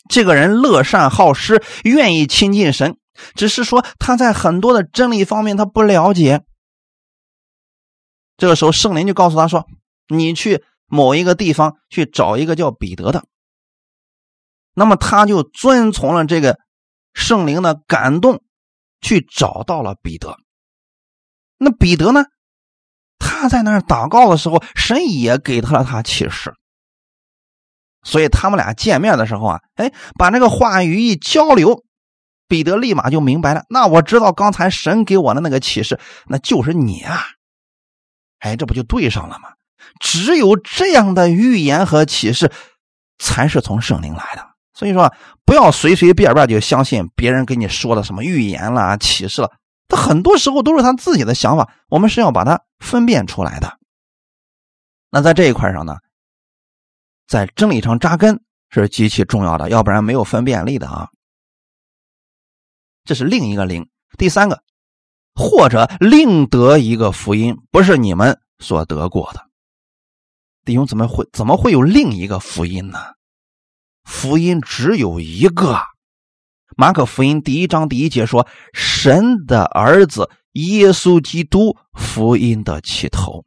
[0.10, 2.98] 这个人乐善好施，愿意亲近神，
[3.36, 6.42] 只是说他在很多的真理方面他不了解。
[8.36, 9.66] 这个时候圣灵就告诉他说
[10.10, 13.24] ：“你去。”某一个地方去找一个叫彼得的，
[14.74, 16.58] 那么他就遵从了这个
[17.14, 18.42] 圣灵的感动，
[19.00, 20.40] 去找到了彼得。
[21.60, 22.26] 那彼得呢？
[23.20, 26.56] 他在那儿祷告的时候，神也给他了他启示。
[28.04, 31.84] 所以他们俩见面的时候啊，哎，把那个话语一交流，
[32.48, 33.64] 彼得立马就明白了。
[33.70, 37.24] 那我知道刚才神给我的那个启示，那就是你啊！
[38.40, 39.50] 哎，这不就对上了吗？
[40.00, 42.52] 只有这样的预言和启示，
[43.18, 44.48] 才是从圣灵来的。
[44.74, 45.14] 所以说，
[45.46, 49.52] 不要随随便便就相信别人给你说的什么预言啦、启示了。
[49.90, 53.78] 他很多时候都是他自己的想法，我们是要把它分辨出来的。
[55.10, 55.98] 那在这一块上呢，
[57.30, 61.10] 在真理上扎根是极其重要的，要不然没有分辨力的啊。
[63.04, 64.64] 这是另一个灵，第三个，
[65.36, 69.48] 或者另得一个福音，不是你们所得过的。
[70.66, 72.98] 弟兄怎么会怎么会有另一个福音呢？
[74.06, 75.80] 福音只有一个。
[76.76, 83.46] 马可福音第一章第一节说：“神的儿子耶稣基督，福音的起头。”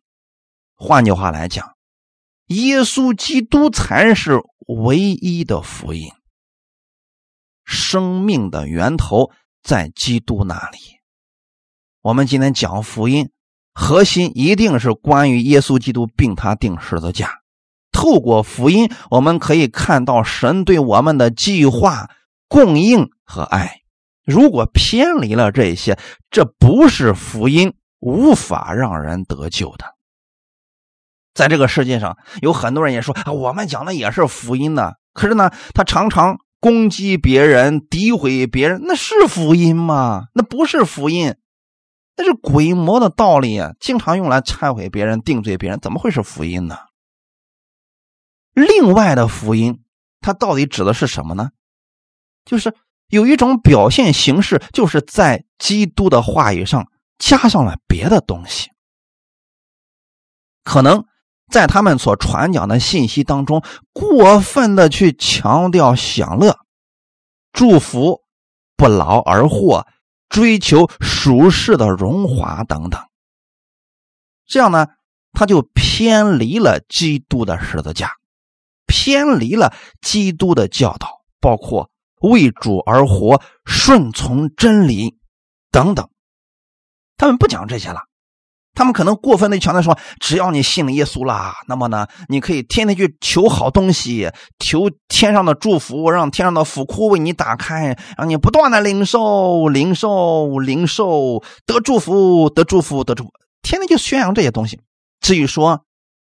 [0.76, 1.74] 换句话来讲，
[2.52, 6.10] 耶稣基督才是唯一的福音。
[7.64, 9.30] 生命的源头
[9.62, 10.78] 在基督那里。
[12.02, 13.30] 我们今天讲福音。
[13.74, 17.40] 核心一定是关于耶稣基督并他定十字架。
[17.90, 22.10] 透过福音，我们可以看到神对我们的计划、
[22.48, 23.80] 供应和爱。
[24.26, 25.98] 如果偏离了这些，
[26.30, 29.91] 这不是福音，无法让人得救的。
[31.34, 34.92] 在这个世界上，有很多人也说啊，我们讲的也是福音呢。
[35.12, 40.24] 可是呢，他常常攻击别人、诋毁别人，那是福音吗？
[40.34, 41.34] 那不是福音。
[42.14, 46.76] 那是鬼魔的道理啊，经常用来忏悔别人、定罪别人，怎么会是福音呢？
[48.52, 49.82] 另外的福音，
[50.20, 51.48] 它到底指的是什么呢？
[52.44, 52.74] 就是
[53.08, 56.86] 有一种表现形式，就是在基督的话语上
[57.18, 58.68] 加上了别的东西，
[60.62, 61.06] 可能
[61.52, 66.58] 在他们所传讲的信息当中，过分的去强调享乐、
[67.52, 68.22] 祝福、
[68.76, 69.86] 不劳而获。
[70.28, 73.02] 追求俗世的荣华等等。
[74.46, 74.86] 这样呢，
[75.32, 78.12] 他就偏离了基督的十字架，
[78.86, 81.90] 偏离了基督的教导，包括
[82.22, 85.18] 为主而活、顺从真理
[85.70, 86.08] 等等。
[87.18, 88.00] 他们不讲这些了。
[88.74, 104.80] 他们可能过分的强调说，只要你信了耶稣啦，那么呢，你可以天天去求好东西，求天上的祝福，让天上的府库为你打开，让你不断的领受、领受、领受，得祝福、得祝福、得祝福，天天就宣扬这些东西。
[105.20, 105.84] 至于说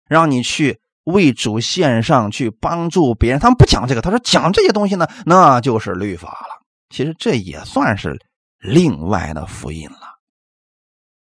[0.07, 4.01] 让你去为主献上，去帮助别人，他们不讲这个。
[4.01, 6.63] 他说讲这些东西呢，那就是律法了。
[6.91, 8.19] 其实这也算是
[8.59, 10.19] 另外的福音了。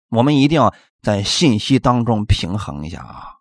[0.09, 0.73] 我们一定要。
[1.05, 3.35] 在信息当中平衡一下啊，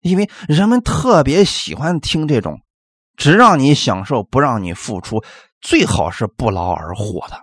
[0.00, 2.62] 因为人们特别喜欢听这种
[3.14, 5.22] 只让你享受不让你付出，
[5.60, 7.36] 最好是不劳而获的。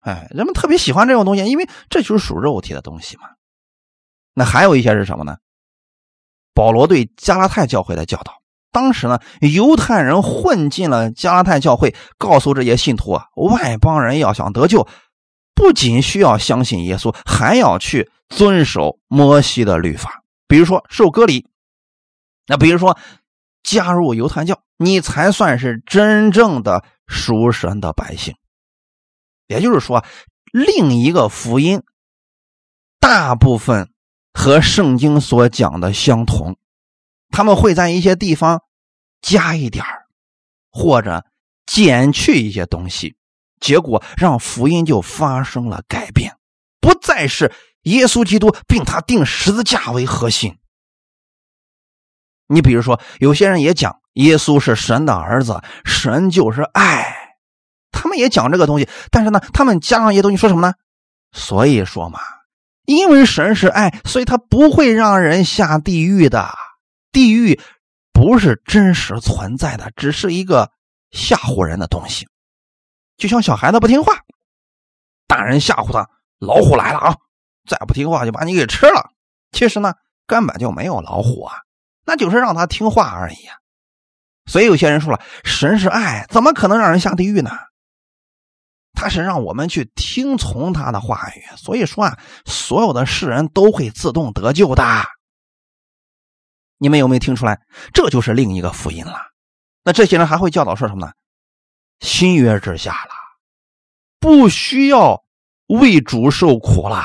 [0.00, 3.24] 哎，人们特别喜欢这种东西，因为这就是属肉体的东西嘛。
[4.32, 5.36] 那还有一些是什么呢？
[6.54, 8.32] 保罗对加拉太教会的教导，
[8.72, 14.88] 当时呢，犹太人混进了加拉太教会，告诉这些信徒啊，外邦人要想得救。
[15.60, 21.46] 不仅需要相信耶稣，还要去遵守摩西的律法，比如说受割礼，
[22.46, 22.96] 那比如说
[23.62, 28.34] 加入犹太教，你才算是真正的属神的百姓。
[29.48, 30.02] 也就是说，
[30.50, 31.82] 另一个福音
[32.98, 33.92] 大部分
[34.32, 36.56] 和圣经所讲的相同，
[37.28, 38.62] 他们会在一些地方
[39.20, 39.84] 加一点
[40.70, 41.22] 或者
[41.66, 43.14] 减去一些东西。
[43.60, 46.34] 结果让福音就发生了改变，
[46.80, 47.52] 不再是
[47.82, 50.56] 耶稣基督并他定十字架为核心。
[52.48, 57.36] 你比如说，有些人也讲耶稣是神的儿子，神就是爱，
[57.92, 58.88] 他们也讲这个东西。
[59.12, 60.74] 但是呢，他们加上一些东西，说什么呢？
[61.32, 62.18] 所以说嘛，
[62.86, 66.50] 因为神是爱，所以他不会让人下地狱的。
[67.12, 67.60] 地狱
[68.12, 70.72] 不是真实存在的，只是一个
[71.12, 72.26] 吓唬人的东西。
[73.20, 74.24] 就像小孩子不听话，
[75.26, 76.08] 大人吓唬他
[76.40, 77.16] ：“老虎来了啊！
[77.68, 79.10] 再不听话就把你给吃了。”
[79.52, 79.92] 其实呢，
[80.26, 81.54] 根本就没有老虎啊，
[82.06, 83.58] 那就是让他听话而已啊。
[84.46, 87.50] 所以有些人说了：“神是爱，怎么可能让人下地狱呢？”
[88.94, 91.44] 他是让我们去听从他的话语。
[91.56, 94.82] 所以说啊，所有的世人都会自动得救的。
[96.78, 97.60] 你们有没有听出来？
[97.92, 99.20] 这就是另一个福音了。
[99.84, 101.12] 那这些人还会教导说什么呢？
[102.00, 103.10] 新约之下了，
[104.18, 105.22] 不需要
[105.66, 107.04] 为主受苦了，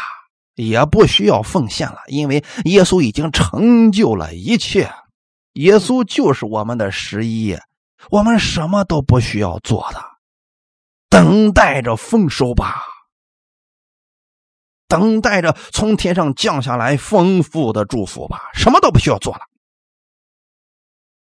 [0.56, 4.92] 也不需要奉献了，因为耶稣已经成就了一切。
[5.54, 7.58] 耶稣就是我们的十一，
[8.10, 10.04] 我们什么都不需要做的，
[11.10, 12.82] 等待着丰收吧，
[14.88, 19.42] 等待着从天上降下来丰富的祝福吧，什么都不需要做了。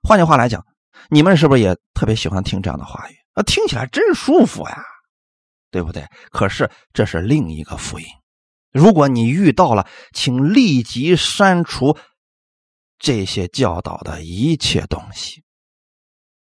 [0.03, 0.64] 换句话来讲，
[1.11, 3.16] 你们是不是也特别喜欢听这样的话语？
[3.35, 4.85] 啊，听起来真舒服呀，
[5.70, 6.07] 对不对？
[6.30, 8.07] 可是这是另一个福音。
[8.70, 11.97] 如果你遇到了，请立即删除
[12.99, 15.45] 这些教导的一切东西。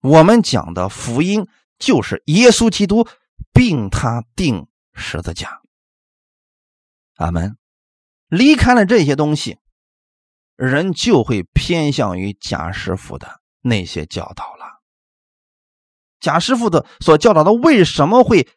[0.01, 1.47] 我们讲的福音
[1.77, 3.07] 就是耶稣基督，
[3.53, 5.61] 并他定十字架。
[7.15, 7.57] 阿门。
[8.27, 9.59] 离开了这些东西，
[10.55, 14.74] 人就会偏向于贾师傅的那些教导了。
[16.25, 18.47] 贾师傅的所教导的为什么会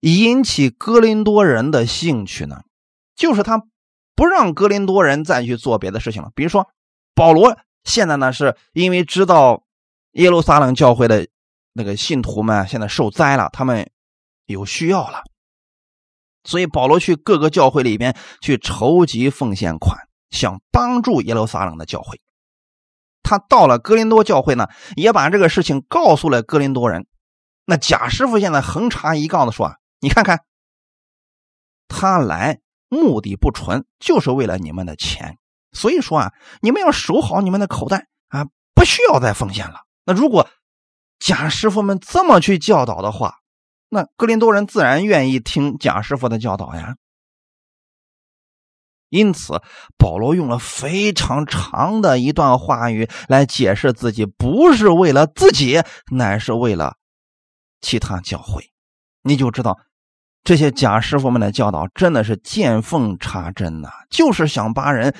[0.00, 2.62] 引起哥林多人的兴趣呢？
[3.14, 3.64] 就是他
[4.16, 6.30] 不让哥林多人再去做别的事情了。
[6.34, 6.70] 比如说，
[7.14, 9.64] 保罗现在呢是因为知道
[10.12, 11.28] 耶路撒冷教会的
[11.74, 13.90] 那个信徒们现在受灾了，他们
[14.46, 15.24] 有需要了，
[16.44, 19.98] 所以保罗去各个教会里边去筹集奉献款，
[20.30, 22.22] 想帮助耶路撒冷的教会。
[23.22, 27.04] 他到了哥林多教会呢，也把这个事情告诉了哥林多人。
[27.70, 30.42] 那贾师傅现在横插一杠的说：“你看看，
[31.86, 35.36] 他来目的不纯，就是为了你们的钱。
[35.72, 39.82] 所以说啊，你们要守好你们的口袋啊，不需要再奉献了。
[40.06, 40.48] 那如果
[41.18, 43.34] 贾师傅们这么去教导的话，
[43.90, 46.96] 那格林多人自然愿意听贾师傅的教导呀。
[49.10, 49.60] 因此，
[49.98, 56.96] 保罗用了非常长的一段话语来解释自己不是为了自己，乃是为了。”
[57.80, 58.70] 其他教会，
[59.22, 59.78] 你就知道
[60.44, 65.14] 这些假师傅们的教导真的是见缝插针呐，就是想把人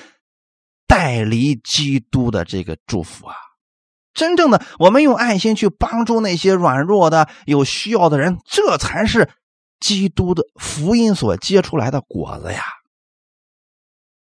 [0.87, 3.35] 带离基督的这个祝福啊！
[4.13, 9.29] 真正的，我们用爱心去帮助那些软弱的、有需要的人，这才是
[9.79, 12.63] 基督的福音所结出来的果子呀。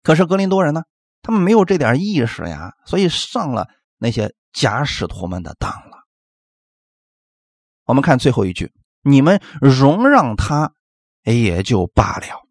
[0.02, 0.82] 可是格林多人呢，
[1.22, 3.68] 他们没有这点意识呀，所以上了
[3.98, 5.72] 那些假使徒们的当。
[7.90, 8.72] 我们看最后一句
[9.02, 10.72] ：“你们容让他
[11.24, 12.46] 也就罢了。”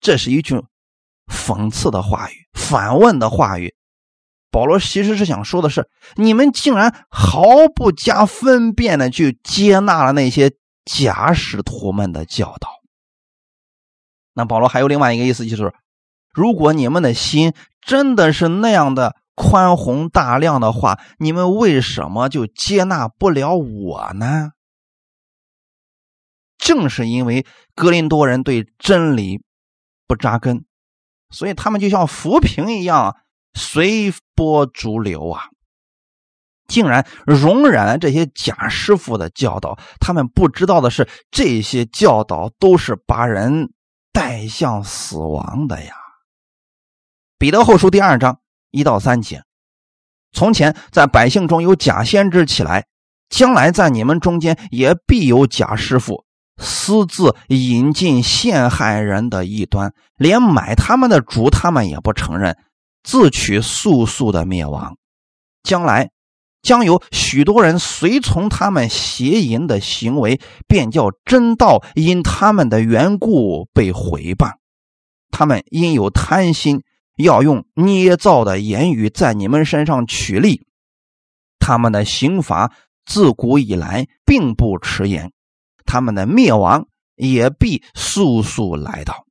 [0.00, 0.62] 这是一句
[1.32, 3.74] 讽刺的话语，反问的话语。
[4.50, 7.42] 保罗其实是想说的是：你们竟然毫
[7.74, 10.52] 不加分辨的去接纳了那些
[10.84, 12.68] 假使徒们的教导。
[14.34, 15.72] 那保罗还有另外一个意思，就是
[16.34, 24.50] 如果你们的心真的是那样的宽宏大量的话，你们为什么就接纳不了我呢？
[26.62, 27.44] 正是因为
[27.74, 29.42] 格林多人对真理
[30.06, 30.64] 不扎根，
[31.30, 33.16] 所以他们就像浮萍一样。
[33.54, 35.42] 随波逐流啊！
[36.68, 39.78] 竟然容忍了这些假师傅的教导。
[40.00, 43.74] 他们不知道的是，这些教导都是把人
[44.10, 45.94] 带向死亡的呀。
[47.36, 48.40] 彼得后书第二章
[48.70, 49.44] 一到三节：
[50.32, 52.86] 从前在百姓中有假先知起来，
[53.28, 56.24] 将来在你们中间也必有假师傅，
[56.62, 62.56] 私自引进陷害人的异端，连买他们的主他们也不承认。
[63.02, 64.96] 自取速速的灭亡，
[65.64, 66.10] 将来
[66.62, 74.52] 将有许多人随从他们邪淫的行为，便叫真道因他们的缘故被毁谤。
[75.32, 76.84] 他们因有贪心，
[77.16, 80.64] 要用捏造的言语在你们身上取利。
[81.58, 82.72] 他们的刑罚
[83.04, 85.32] 自古以来并不迟延，
[85.84, 89.26] 他们的灭亡也必速速来到。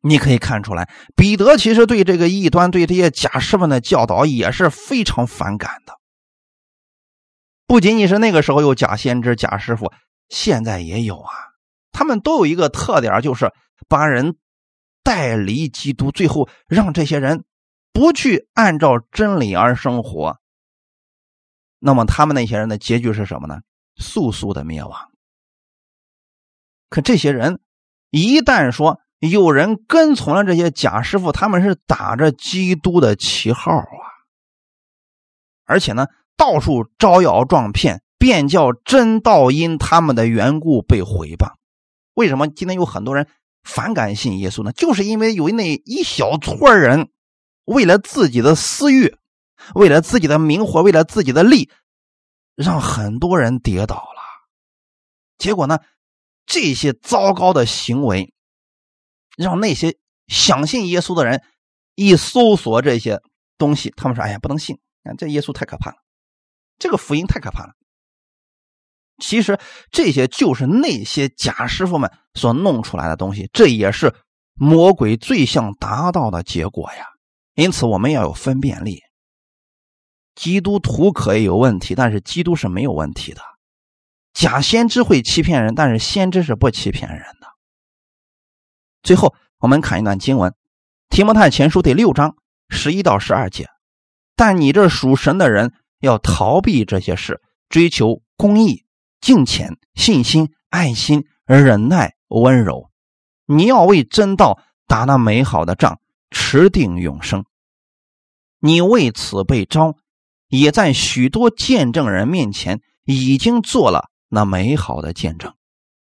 [0.00, 5.94] 你可以看出来，彼得其实对这个异端、对这些假师们的教导也是非常反感的。
[7.66, 9.92] 不仅仅是那个时候有假先知、假师傅，
[10.28, 11.32] 现在也有啊。
[11.90, 13.52] 他们都有一个特点，就是
[13.88, 14.36] 把人
[15.02, 17.44] 带离基督，最后让这些人
[17.92, 20.38] 不去按照真理而生活。
[21.80, 23.60] 那么他们那些人的结局是什么呢？
[23.96, 25.07] 速速的灭亡。
[26.88, 27.60] 可这些人
[28.10, 33.84] 一旦说，有人跟从了这些假师傅，他们是打着基督的旗号啊，
[35.64, 41.52] 而且呢，到处招摇撞骗，便叫真道因他们的缘故被毁谤。
[42.14, 43.28] 为什么今天有很多人
[43.62, 44.72] 反感信耶稣呢？
[44.72, 47.10] 就是因为有那一小撮人，
[47.64, 49.16] 为了自己的私欲，
[49.74, 51.70] 为了自己的名或为了自己的利，
[52.54, 54.22] 让很多人跌倒了。
[55.36, 55.78] 结果呢，
[56.48, 58.34] 这些糟糕的行为。
[59.36, 59.96] 让那些
[60.26, 61.44] 相信耶稣的人
[61.94, 63.20] 一搜索这些
[63.56, 64.80] 东西，他们说：“哎呀，不能信！
[65.04, 65.96] 啊，这耶稣太可怕了，
[66.76, 67.74] 这个福音太可怕了。”
[69.22, 69.56] 其实
[69.92, 74.12] 这些就是那些假师傅们所弄出来的东西，这也是
[74.54, 77.06] 魔鬼最想达到的结果呀。
[77.54, 79.02] 因此，我们要有分辨力。
[80.34, 83.40] 基督徒可以有问题，但是基督是没有问题的。
[84.32, 87.48] 假先知会欺骗人，但是先知是不欺骗人的。
[89.02, 90.52] 最后，我们看一段经文，
[91.08, 92.36] 《提摩太前书》第六章
[92.68, 93.68] 十一到十二节。
[94.36, 98.84] 但你这属神的人要逃避这些事，追求公义、
[99.20, 102.90] 敬虔、信心、爱心、忍耐、温柔。
[103.46, 105.98] 你要为真道打那美好的仗，
[106.30, 107.44] 持定永生。
[108.60, 109.96] 你为此被招，
[110.48, 115.54] 也在许多见证人面前已经做了那美好的见证。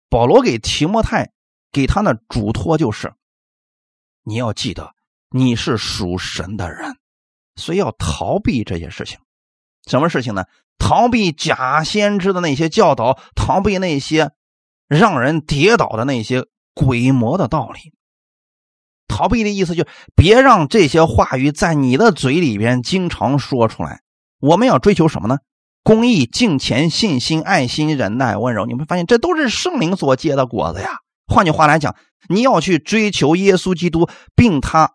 [0.08, 1.32] 保罗给提摩太。
[1.70, 3.12] 给他的嘱托就是：
[4.24, 4.94] 你要记得
[5.28, 6.96] 你是属神的人，
[7.56, 9.18] 所以要逃避这些事情。
[9.86, 10.44] 什么事情呢？
[10.78, 14.32] 逃避假先知的那些教导，逃避那些
[14.88, 17.92] 让人跌倒的那些鬼魔的道理。
[19.06, 24.00] 逃避的意思就是别让这些话语在你的嘴里边经常说出来。
[24.40, 25.36] 我们要追求什么呢？
[25.82, 28.66] 公义、敬虔、信心、爱心、忍耐、温柔。
[28.66, 30.98] 你会发现，这都是圣灵所结的果子呀。
[31.26, 31.96] 换句话来讲，
[32.28, 34.92] 你要去追求耶稣基督，并他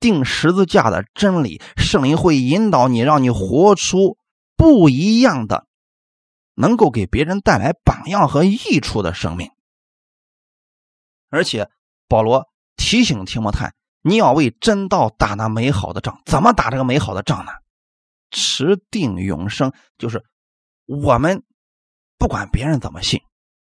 [0.00, 4.16] 定十字架的真理，圣灵会引导你，让你活出
[4.56, 5.66] 不一样的，
[6.54, 9.50] 能够给别人带来榜样和益处的生命。
[11.30, 11.68] 而且
[12.08, 12.46] 保罗
[12.76, 13.72] 提醒提摩太，
[14.02, 16.20] 你要为真道打那美好的仗。
[16.26, 17.52] 怎么打这个美好的仗呢？
[18.30, 20.24] 持定永生，就是
[20.86, 21.42] 我们
[22.18, 23.20] 不管别人怎么信。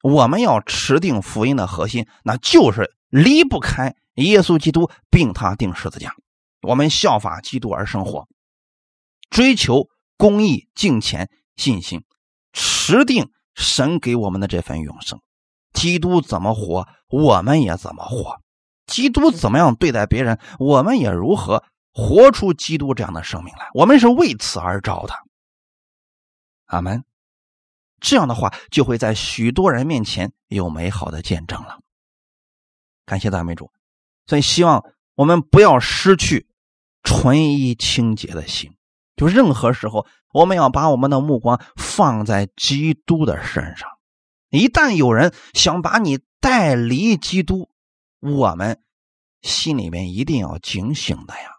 [0.03, 6.13] 我们要持定福音的核心，那就是离不开耶稣基督，并他定十字架。
[6.61, 8.27] 我们效法基督而生活，
[9.29, 12.03] 追求公义、敬虔、信心，
[12.53, 15.19] 持定神给我们的这份永生。
[15.73, 18.39] 基督怎么活，我们也怎么活；
[18.85, 21.63] 基督怎么样对待别人，我们也如何
[21.97, 23.67] 活出基督这样的生命来。
[23.73, 25.15] 我们是为此而招的。
[26.67, 27.03] 阿门。
[27.99, 31.79] 这样的话，就会在许多人面前有美好的见证了。
[33.07, 33.71] 感谢赞美主。
[34.27, 34.85] 所以，希望
[35.15, 36.47] 我们不要失去
[37.01, 38.75] 纯一清洁的心。
[39.15, 43.89] 就任何时候，我们要把我们的目光放在基督的身上。
[44.51, 47.71] 一旦有人想把你带离基督，
[48.19, 48.79] 我们
[49.41, 51.56] 心里面一定要警醒的呀。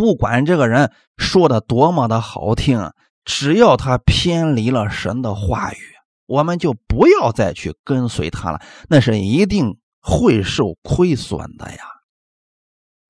[0.00, 5.76] 不管这个人说的多么的好听，只要他偏离了神的话语，
[6.24, 8.62] 我们就不要再去跟随他了。
[8.88, 11.82] 那是一定会受亏损的呀。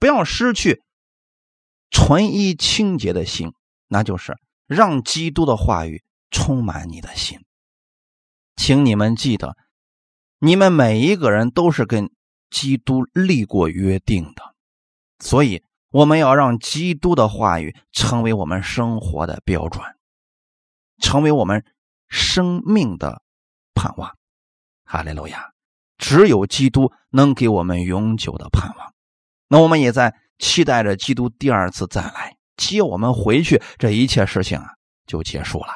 [0.00, 0.82] 不要失去。
[1.92, 3.52] 纯一清洁的心，
[3.86, 4.36] 那就是
[4.66, 7.38] 让基督的话语充满你的心。
[8.56, 9.56] 请你们记得，
[10.40, 12.10] 你们每一个人都是跟
[12.50, 14.42] 基督立过约定的，
[15.20, 19.84] 所以我们要让基督的话语成为我们生活的标准，
[20.98, 21.64] 成为我们
[22.08, 23.22] 生命的
[23.74, 24.16] 盼望。
[24.84, 25.52] 哈利路亚！
[25.98, 28.94] 只有基督能给我们永久的盼望。
[29.48, 30.14] 那我们也在。
[30.42, 34.70] 期待着基督第二次再来接我们回去，这一切事情啊
[35.06, 35.66] 就结束了。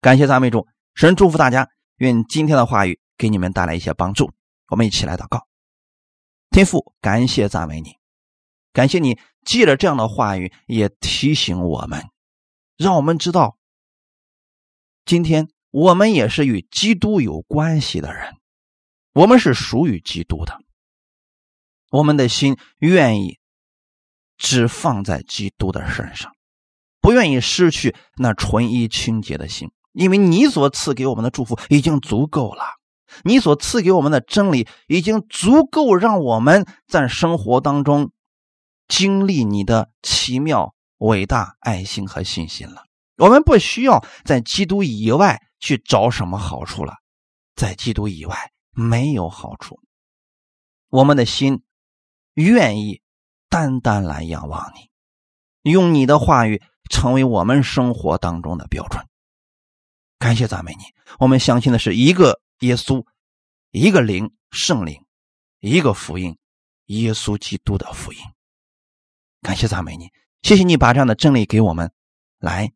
[0.00, 4.30] 感谢赞美主，神祝福大家，愿今天的话语给你们带来一些帮助。
[4.68, 5.48] 我们一起来祷告，
[6.50, 7.97] 天父，感谢赞美你，
[8.78, 12.04] 感谢你借着这样的话语也提醒我们，
[12.76, 13.56] 让我们知道，
[15.04, 18.36] 今天我们也是与基督有关系的人，
[19.14, 20.60] 我们是属于基督的。
[21.90, 23.40] 我们的心愿意
[24.36, 26.30] 只放在基督的身上，
[27.00, 32.62] 不愿意失去那纯一清洁的心，因为你所赐给我们的祝福已经足够了，
[33.24, 38.12] 你所赐给我们的真理已经足够让我们在生活当中
[38.88, 42.84] 经历你的奇妙、伟大爱心和信心了。
[43.16, 46.94] 我们不需要在基督以外去找什么好处了，
[47.54, 49.80] 在基督以外没有好处，
[50.88, 51.62] 我们的心。
[52.34, 53.02] 愿意
[53.48, 59.04] 单单来仰望你，用你的话语成为我们生活当中的标准。
[60.20, 60.84] 感谢赞美你，
[61.18, 63.04] 我们相信的是一个耶稣，
[63.72, 65.04] 一个灵圣灵，
[65.58, 66.38] 一个福音，
[66.84, 68.20] 耶稣基督的福音。
[69.48, 71.90] 感谢赞美你，谢谢你把这样的真理给我们，
[72.38, 72.70] 来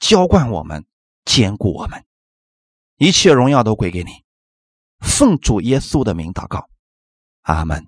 [0.00, 0.84] 浇灌我们，
[1.24, 2.04] 坚固我们，
[2.96, 4.24] 一切荣耀都归给你。
[4.98, 6.68] 奉主耶稣的名祷告，
[7.42, 7.86] 阿门。